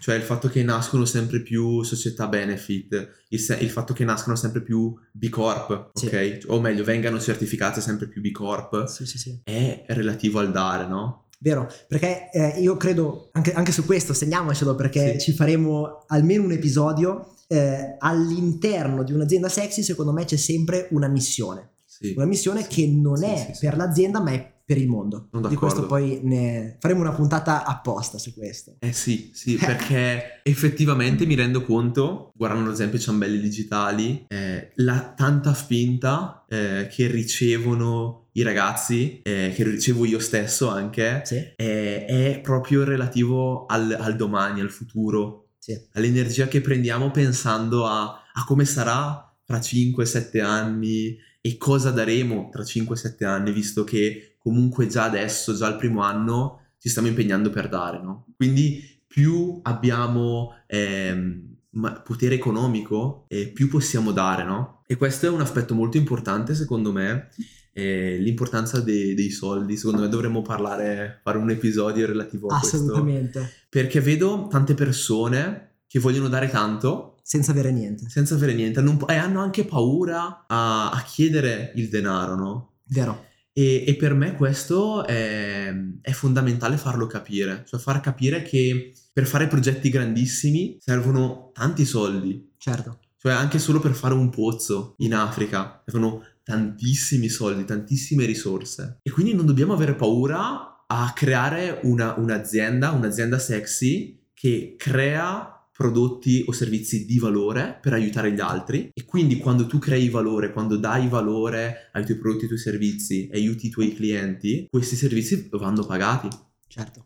Cioè 0.00 0.14
il 0.16 0.22
fatto 0.22 0.48
che 0.48 0.62
nascono 0.62 1.04
sempre 1.04 1.40
più 1.42 1.82
società 1.82 2.26
benefit, 2.26 3.24
il, 3.28 3.38
se- 3.38 3.58
il 3.60 3.70
fatto 3.70 3.92
che 3.92 4.04
nascono 4.04 4.34
sempre 4.34 4.62
più 4.62 4.94
B 5.12 5.28
Corp, 5.28 5.90
sì. 5.94 6.06
ok? 6.06 6.44
O 6.48 6.60
meglio, 6.60 6.82
vengano 6.84 7.20
certificate 7.20 7.80
sempre 7.80 8.08
più 8.08 8.20
B 8.20 8.30
Corp, 8.32 8.86
sì, 8.86 9.06
sì, 9.06 9.18
sì. 9.18 9.40
è 9.44 9.84
relativo 9.88 10.40
al 10.40 10.50
dare, 10.50 10.86
no? 10.86 11.26
Vero, 11.38 11.72
perché 11.86 12.30
eh, 12.32 12.60
io 12.60 12.76
credo, 12.76 13.30
anche, 13.32 13.52
anche, 13.52 13.72
su 13.72 13.86
questo 13.86 14.12
segniamocelo 14.12 14.74
perché 14.74 15.18
ci 15.18 15.32
faremo 15.32 16.04
almeno 16.08 16.44
un 16.44 16.52
episodio, 16.52 17.34
eh, 17.46 17.96
all'interno 17.98 19.02
di 19.02 19.12
un'azienda 19.12 19.48
sexy 19.48 19.82
secondo 19.82 20.12
me 20.12 20.24
c'è 20.24 20.36
sempre 20.36 20.86
una 20.90 21.08
missione 21.08 21.70
una 22.14 22.24
missione 22.24 22.66
che 22.66 22.86
non 22.86 23.22
è 23.22 23.52
per 23.58 23.76
l'azienda 23.76 24.20
ma 24.20 24.32
è 24.32 24.59
per 24.70 24.78
il 24.78 24.86
mondo. 24.86 25.28
Di 25.48 25.56
questo 25.56 25.84
poi 25.86 26.20
ne 26.22 26.76
faremo 26.78 27.00
una 27.00 27.10
puntata 27.10 27.64
apposta 27.64 28.18
su 28.18 28.32
questo. 28.32 28.76
Eh 28.78 28.92
sì, 28.92 29.32
sì, 29.34 29.56
perché 29.56 30.42
effettivamente 30.44 31.26
mi 31.26 31.34
rendo 31.34 31.64
conto, 31.64 32.30
guardando 32.36 32.68
ad 32.68 32.74
esempio 32.74 33.00
ciambelli 33.00 33.40
digitali, 33.40 34.26
eh, 34.28 34.70
la 34.76 35.12
tanta 35.16 35.54
spinta 35.54 36.44
eh, 36.48 36.86
che 36.88 37.08
ricevono 37.08 38.28
i 38.34 38.42
ragazzi, 38.42 39.20
eh, 39.24 39.52
che 39.52 39.64
ricevo 39.64 40.04
io 40.04 40.20
stesso 40.20 40.68
anche, 40.68 41.22
sì. 41.24 41.34
eh, 41.56 42.04
è 42.04 42.40
proprio 42.40 42.84
relativo 42.84 43.66
al, 43.66 43.96
al 43.98 44.14
domani, 44.14 44.60
al 44.60 44.70
futuro, 44.70 45.48
sì. 45.58 45.76
all'energia 45.94 46.46
che 46.46 46.60
prendiamo 46.60 47.10
pensando 47.10 47.88
a, 47.88 48.04
a 48.04 48.44
come 48.46 48.64
sarà 48.64 49.34
fra 49.42 49.58
5-7 49.58 50.40
anni, 50.40 51.18
e 51.42 51.56
cosa 51.56 51.90
daremo 51.90 52.50
tra 52.52 52.62
5-7 52.62 53.24
anni, 53.24 53.50
visto 53.52 53.82
che 53.84 54.29
comunque 54.42 54.86
già 54.86 55.04
adesso, 55.04 55.54
già 55.54 55.66
al 55.66 55.76
primo 55.76 56.02
anno, 56.02 56.60
ci 56.78 56.88
stiamo 56.88 57.08
impegnando 57.08 57.50
per 57.50 57.68
dare, 57.68 58.00
no? 58.00 58.26
Quindi 58.36 58.82
più 59.06 59.60
abbiamo 59.62 60.54
ehm, 60.66 61.56
potere 62.02 62.34
economico, 62.34 63.26
eh, 63.28 63.48
più 63.48 63.68
possiamo 63.68 64.12
dare, 64.12 64.44
no? 64.44 64.82
E 64.86 64.96
questo 64.96 65.26
è 65.26 65.28
un 65.28 65.40
aspetto 65.40 65.74
molto 65.74 65.98
importante, 65.98 66.54
secondo 66.54 66.90
me, 66.90 67.28
eh, 67.72 68.16
l'importanza 68.18 68.80
de- 68.80 69.14
dei 69.14 69.30
soldi. 69.30 69.76
Secondo 69.76 70.02
me 70.02 70.08
dovremmo 70.08 70.42
parlare, 70.42 71.20
fare 71.22 71.38
un 71.38 71.50
episodio 71.50 72.06
relativo 72.06 72.48
a 72.48 72.56
Assolutamente. 72.56 73.38
questo. 73.38 73.56
Perché 73.68 74.00
vedo 74.00 74.48
tante 74.50 74.74
persone 74.74 75.74
che 75.86 75.98
vogliono 75.98 76.28
dare 76.28 76.48
tanto, 76.48 77.16
senza 77.22 77.52
avere 77.52 77.70
niente. 77.70 78.08
Senza 78.08 78.34
avere 78.34 78.54
niente. 78.54 78.82
E 79.06 79.14
hanno 79.14 79.40
anche 79.40 79.64
paura 79.64 80.46
a, 80.48 80.90
a, 80.90 81.02
chiedere 81.02 81.72
il 81.76 81.88
denaro, 81.88 82.34
no? 82.34 82.72
Vero. 82.86 83.26
E, 83.52 83.84
e 83.86 83.96
per 83.96 84.14
me 84.14 84.34
questo 84.36 85.04
è, 85.06 85.74
è, 86.00 86.10
fondamentale 86.12 86.76
farlo 86.76 87.06
capire. 87.06 87.64
Cioè 87.66 87.80
far 87.80 88.00
capire 88.00 88.42
che 88.42 88.92
per 89.12 89.26
fare 89.26 89.48
progetti 89.48 89.90
grandissimi 89.90 90.76
servono 90.80 91.50
tanti 91.52 91.84
soldi. 91.84 92.52
Certo. 92.56 93.00
Cioè 93.16 93.32
anche 93.32 93.58
solo 93.58 93.80
per 93.80 93.92
fare 93.92 94.14
un 94.14 94.30
pozzo 94.30 94.94
in 94.98 95.14
Africa 95.14 95.82
servono 95.84 96.24
tantissimi 96.42 97.28
soldi, 97.28 97.64
tantissime 97.64 98.24
risorse. 98.24 98.98
E 99.02 99.10
quindi 99.10 99.34
non 99.34 99.46
dobbiamo 99.46 99.72
avere 99.72 99.94
paura 99.94 100.84
a 100.86 101.12
creare 101.14 101.80
una, 101.82 102.14
un'azienda, 102.14 102.90
un'azienda 102.90 103.38
sexy 103.38 104.18
che 104.32 104.74
crea 104.78 105.59
prodotti 105.80 106.44
o 106.46 106.52
servizi 106.52 107.06
di 107.06 107.18
valore 107.18 107.78
per 107.80 107.94
aiutare 107.94 108.32
gli 108.32 108.40
altri 108.40 108.90
e 108.92 109.06
quindi 109.06 109.38
quando 109.38 109.66
tu 109.66 109.78
crei 109.78 110.10
valore, 110.10 110.52
quando 110.52 110.76
dai 110.76 111.08
valore 111.08 111.88
ai 111.94 112.04
tuoi 112.04 112.18
prodotti 112.18 112.40
e 112.40 112.42
ai 112.42 112.48
tuoi 112.48 112.60
servizi 112.60 113.28
e 113.28 113.38
aiuti 113.38 113.68
i 113.68 113.70
tuoi 113.70 113.94
clienti, 113.94 114.66
questi 114.68 114.94
servizi 114.94 115.48
vanno 115.52 115.86
pagati. 115.86 116.28
Certo. 116.66 117.04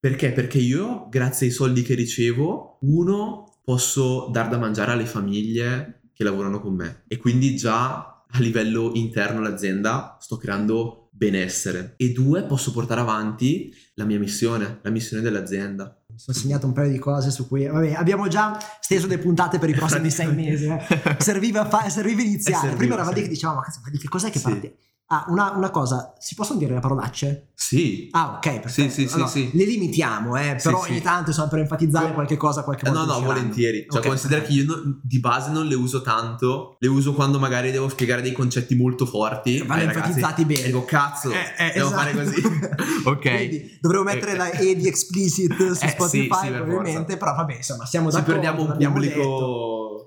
Perché? 0.00 0.32
Perché 0.32 0.58
io, 0.58 1.06
grazie 1.08 1.46
ai 1.46 1.52
soldi 1.52 1.82
che 1.82 1.94
ricevo, 1.94 2.78
uno, 2.80 3.60
posso 3.62 4.28
dar 4.32 4.48
da 4.48 4.58
mangiare 4.58 4.90
alle 4.90 5.06
famiglie 5.06 6.00
che 6.12 6.24
lavorano 6.24 6.60
con 6.60 6.74
me 6.74 7.04
e 7.06 7.18
quindi 7.18 7.54
già 7.54 8.24
a 8.28 8.40
livello 8.40 8.90
interno 8.94 9.38
all'azienda 9.38 10.16
sto 10.20 10.36
creando 10.36 11.07
benessere 11.18 11.94
e 11.96 12.12
due, 12.12 12.44
posso 12.44 12.70
portare 12.70 13.00
avanti 13.00 13.74
la 13.94 14.04
mia 14.04 14.18
missione, 14.18 14.78
la 14.82 14.90
missione 14.90 15.22
dell'azienda 15.22 15.98
sono 16.18 16.36
segnato 16.36 16.66
un 16.66 16.72
paio 16.72 16.90
di 16.90 16.98
cose 16.98 17.30
su 17.30 17.46
cui 17.46 17.66
vabbè, 17.66 17.92
abbiamo 17.92 18.26
già 18.26 18.58
steso 18.80 19.06
le 19.06 19.18
puntate 19.18 19.60
per 19.60 19.68
i 19.68 19.74
prossimi 19.74 20.10
sei 20.10 20.34
mesi. 20.34 20.66
Eh. 20.66 21.16
Serviva, 21.18 21.64
fa, 21.68 21.88
serviva 21.88 22.22
iniziare. 22.22 22.58
Serviva, 22.58 22.76
Prima 22.76 22.94
eravamo 22.94 23.14
lì 23.14 23.22
che 23.22 23.28
dicevamo, 23.28 23.60
ma 23.60 23.90
di 23.90 23.98
che 23.98 24.08
cos'è 24.08 24.30
che 24.30 24.38
sì. 24.38 24.44
parte? 24.44 24.76
Ah, 25.10 25.24
una, 25.28 25.52
una 25.52 25.70
cosa, 25.70 26.12
si 26.18 26.34
possono 26.34 26.58
dire 26.58 26.74
le 26.74 26.80
parolacce? 26.80 27.48
Sì. 27.54 28.08
Ah, 28.12 28.34
ok, 28.36 28.60
perfetto. 28.60 28.90
Sì, 28.90 28.90
sì, 28.90 29.08
sì, 29.08 29.14
Allora, 29.14 29.30
sì. 29.30 29.50
Le 29.54 29.64
limitiamo, 29.64 30.36
eh, 30.36 30.58
però 30.62 30.80
ogni 30.80 31.00
tanto, 31.00 31.30
insomma, 31.30 31.48
per 31.48 31.60
enfatizzare 31.60 32.12
qualche 32.12 32.36
cosa, 32.36 32.62
qualche 32.62 32.84
Eh, 32.84 32.90
volta 32.90 33.00
no, 33.04 33.06
no, 33.06 33.16
usciranno. 33.16 33.34
volentieri. 33.40 33.86
Cioè, 33.88 34.00
Ok, 34.00 34.06
considera 34.06 34.42
che 34.42 34.52
io 34.52 34.64
non- 34.66 35.00
di 35.02 35.18
base 35.18 35.50
non 35.50 35.64
le 35.66 35.74
uso 35.76 36.02
tanto. 36.02 36.76
Le 36.78 36.88
uso 36.88 37.14
quando 37.14 37.38
magari 37.38 37.70
devo 37.70 37.88
spiegare 37.88 38.20
dei 38.20 38.32
concetti 38.32 38.74
molto 38.76 39.06
forti. 39.06 39.60
Vanno 39.60 39.80
ai 39.80 39.86
ragazzi. 39.86 39.96
enfatizzati 40.08 40.44
bene. 40.44 40.60
E 40.60 40.66
dico, 40.66 40.84
cazzo, 40.84 41.30
Eh, 41.30 41.36
eh, 41.68 41.72
devo 41.72 41.86
esatto. 41.86 42.02
fare 42.02 42.12
così. 42.12 42.42
ok. 43.08 43.20
Quindi 43.34 43.78
dovremmo 43.80 44.04
mettere 44.04 44.32
Eh, 44.32 44.36
la 44.36 44.50
E 44.50 44.76
di 44.76 44.86
explicit 44.88 45.72
su 45.72 45.84
Eh, 45.86 45.88
Spotify, 45.88 46.52
probabilmente, 46.52 47.16
però 47.16 47.34
vabbè, 47.34 47.54
insomma, 47.56 47.86
siamo 47.86 48.10
d'accordo, 48.10 48.32
perdiamo 48.32 48.60
un 48.62 48.68
l'abbiamo 48.68 48.98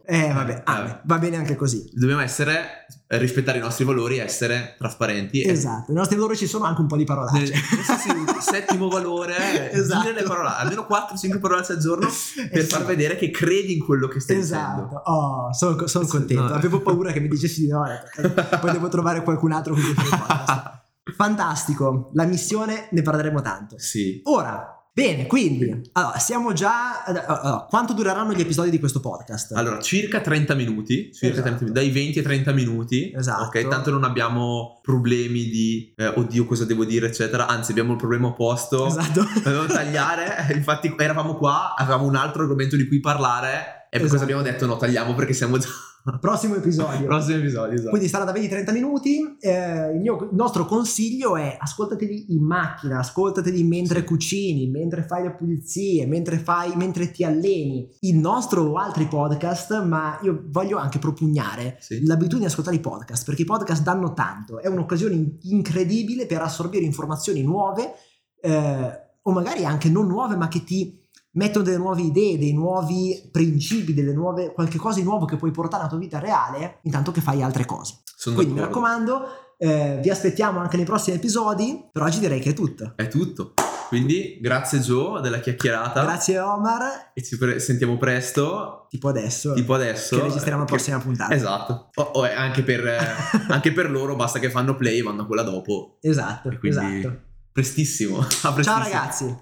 pubblico. 0.03 0.25
Eh, 0.27 0.33
vabbè, 0.33 0.61
ah, 0.65 0.87
Eh, 0.89 0.99
va 1.03 1.17
bene 1.17 1.37
anche 1.37 1.55
così. 1.55 1.89
Dobbiamo 1.93 2.21
essere, 2.21 2.85
eh, 3.07 3.17
rispettare 3.17 3.57
i 3.57 3.61
nostri 3.61 3.85
valori, 3.85 4.17
essere 4.17 4.75
trasparenti. 4.77 5.41
e- 5.41 5.51
Esatto, 5.51 5.85
nei 5.87 5.97
nostri 5.97 6.15
valori 6.17 6.35
ci 6.37 6.47
sono 6.47 6.65
anche 6.65 6.81
un 6.81 6.87
po' 6.87 6.97
di 6.97 7.03
parolacce. 7.03 7.39
Nel- 7.39 7.53
sì, 7.53 8.09
settimo 8.51 8.89
valore 8.89 9.71
Esatto. 9.71 10.11
parole, 10.27 10.49
almeno 10.55 10.85
4-5 10.89 11.39
parole 11.39 11.65
al 11.67 11.77
giorno 11.77 12.07
per 12.07 12.13
far 12.49 12.57
Esatto. 12.59 12.85
vedere 12.85 13.15
che 13.15 13.29
credi 13.31 13.73
in 13.73 13.83
quello 13.85 14.07
che 14.07 14.19
stai 14.19 14.37
dicendo. 14.37 14.85
Esatto, 14.85 14.95
oh, 15.11 15.53
sono, 15.53 15.87
sono 15.87 16.05
contento. 16.07 16.43
no. 16.47 16.53
Avevo 16.53 16.81
paura 16.81 17.11
che 17.11 17.19
mi 17.19 17.27
dicessi 17.27 17.61
di 17.61 17.67
no, 17.67 17.83
eh, 17.85 18.29
poi 18.59 18.71
devo 18.71 18.87
trovare 18.89 19.23
qualcun 19.23 19.51
altro 19.51 19.73
con 19.73 19.83
cui 19.83 19.93
fare. 19.93 20.79
Fantastico, 21.15 22.09
la 22.13 22.25
missione 22.25 22.87
ne 22.91 23.01
parleremo 23.01 23.41
tanto. 23.41 23.77
Sì. 23.79 24.21
Ora, 24.25 24.80
bene, 24.93 25.25
quindi, 25.27 25.89
allora, 25.93 26.17
siamo 26.19 26.53
già... 26.53 27.03
allora, 27.03 27.65
quanto 27.69 27.93
dureranno 27.93 28.33
gli 28.33 28.41
episodi 28.41 28.69
di 28.69 28.79
questo 28.79 28.99
podcast? 28.99 29.53
Allora, 29.53 29.79
circa 29.79 30.21
30 30.21 30.53
minuti, 30.55 31.11
circa 31.13 31.39
Esatto. 31.39 31.41
30 31.41 31.63
minuti, 31.63 31.79
dai 31.79 31.89
20 31.91 32.17
ai 32.19 32.23
30 32.25 32.51
minuti. 32.51 33.11
Esatto. 33.15 33.43
Ok, 33.43 33.67
tanto 33.67 33.91
non 33.91 34.03
abbiamo 34.03 34.79
problemi 34.81 35.45
di 35.49 35.93
eh, 35.95 36.07
oddio 36.07 36.45
cosa 36.45 36.65
devo 36.65 36.85
dire, 36.85 37.07
eccetera. 37.07 37.47
Anzi, 37.47 37.71
abbiamo 37.71 37.91
il 37.91 37.97
problema 37.97 38.27
opposto. 38.27 38.87
Esatto. 38.87 39.25
Dobbiamo 39.41 39.65
tagliare. 39.65 40.47
Infatti, 40.55 40.93
eravamo 40.97 41.35
qua, 41.35 41.75
avevamo 41.75 42.05
un 42.05 42.15
altro 42.15 42.43
argomento 42.43 42.75
di 42.75 42.87
cui 42.87 42.99
parlare. 42.99 43.87
E 43.93 43.97
per 43.97 44.05
Esatto. 44.05 44.11
cosa 44.11 44.23
abbiamo 44.23 44.41
detto? 44.41 44.65
No, 44.65 44.77
tagliamo 44.77 45.13
perché 45.15 45.33
siamo 45.33 45.57
già. 45.57 45.67
Prossimo 46.19 46.55
episodio. 46.55 47.05
Prossimo 47.05 47.37
episodio, 47.37 47.73
esatto. 47.73 47.89
Quindi 47.89 48.07
sarà 48.07 48.23
da 48.23 48.33
20-30 48.33 48.71
minuti. 48.73 49.37
Eh, 49.39 49.91
il, 49.93 49.99
mio, 49.99 50.23
il 50.23 50.29
nostro 50.35 50.65
consiglio 50.65 51.35
è 51.35 51.57
ascoltateli 51.59 52.33
in 52.33 52.43
macchina, 52.43 52.99
ascoltateli 52.99 53.63
mentre 53.63 54.03
cucini, 54.03 54.67
mentre 54.67 55.03
fai 55.03 55.23
le 55.23 55.35
pulizie, 55.35 56.05
mentre, 56.07 56.39
fai, 56.39 56.75
mentre 56.75 57.11
ti 57.11 57.23
alleni. 57.23 57.87
Il 57.99 58.17
nostro 58.17 58.63
o 58.63 58.75
altri 58.75 59.05
podcast, 59.05 59.83
ma 59.83 60.19
io 60.23 60.43
voglio 60.47 60.77
anche 60.77 60.99
propugnare 60.99 61.77
Sì. 61.79 62.05
l'abitudine 62.05 62.41
di 62.41 62.51
ascoltare 62.51 62.75
i 62.77 62.79
podcast, 62.79 63.25
perché 63.25 63.43
i 63.43 63.45
podcast 63.45 63.83
danno 63.83 64.13
tanto. 64.13 64.59
È 64.59 64.67
un'occasione 64.67 65.13
in- 65.13 65.37
incredibile 65.41 66.25
per 66.25 66.41
assorbire 66.41 66.83
informazioni 66.85 67.43
nuove, 67.43 67.93
eh, 68.41 69.09
o 69.23 69.31
magari 69.31 69.65
anche 69.65 69.89
non 69.89 70.07
nuove, 70.07 70.35
ma 70.35 70.47
che 70.47 70.63
ti 70.63 70.99
mettono 71.33 71.63
delle 71.65 71.77
nuove 71.77 72.01
idee, 72.01 72.37
dei 72.37 72.53
nuovi 72.53 73.29
principi, 73.31 73.93
delle 73.93 74.13
nuove, 74.13 74.51
qualche 74.53 74.77
cosa 74.77 74.99
di 74.99 75.03
nuovo 75.05 75.25
che 75.25 75.37
puoi 75.37 75.51
portare 75.51 75.81
alla 75.83 75.89
tua 75.91 75.99
vita 75.99 76.19
reale, 76.19 76.79
intanto 76.83 77.11
che 77.11 77.21
fai 77.21 77.41
altre 77.41 77.65
cose. 77.65 77.99
Sono 78.03 78.35
Quindi 78.35 78.53
mi 78.53 78.59
d'accordo. 78.59 78.81
raccomando, 78.87 79.27
eh, 79.57 79.99
vi 80.01 80.09
aspettiamo 80.09 80.59
anche 80.59 80.75
nei 80.77 80.85
prossimi 80.85 81.15
episodi. 81.17 81.87
Per 81.91 82.01
oggi 82.01 82.19
direi 82.19 82.39
che 82.39 82.49
è 82.51 82.53
tutto. 82.53 82.93
È 82.95 83.07
tutto. 83.07 83.53
Quindi, 83.87 84.37
grazie 84.41 84.79
Joe 84.79 85.19
della 85.21 85.39
chiacchierata. 85.41 86.01
Grazie 86.03 86.39
Omar, 86.39 87.11
E 87.13 87.21
ci 87.23 87.37
pre- 87.37 87.59
sentiamo 87.59 87.97
presto. 87.97 88.85
tipo 88.89 89.09
adesso, 89.09 89.53
Tipo 89.53 89.73
adesso. 89.73 90.15
che 90.15 90.21
registriamo 90.23 90.59
la 90.59 90.65
prossima 90.65 90.97
che- 90.97 91.03
puntata. 91.03 91.33
Esatto. 91.33 91.89
O, 91.95 92.01
o 92.01 92.25
è 92.25 92.33
anche, 92.33 92.63
per, 92.63 92.83
anche 93.49 93.73
per 93.73 93.91
loro 93.91 94.15
basta 94.15 94.39
che 94.39 94.49
fanno 94.49 94.75
play 94.77 94.99
e 94.99 95.01
vanno 95.01 95.23
a 95.23 95.25
quella 95.25 95.43
dopo. 95.43 95.97
Esatto, 96.01 96.49
E 96.49 96.57
quindi 96.57 96.77
esatto. 96.77 97.19
prestissimo. 97.51 98.17
Prestissimo. 98.23 98.61
Ciao 98.63 98.77
ragazzi. 98.79 99.37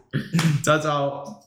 Ciao 0.64 0.82
ciao. 0.82 1.44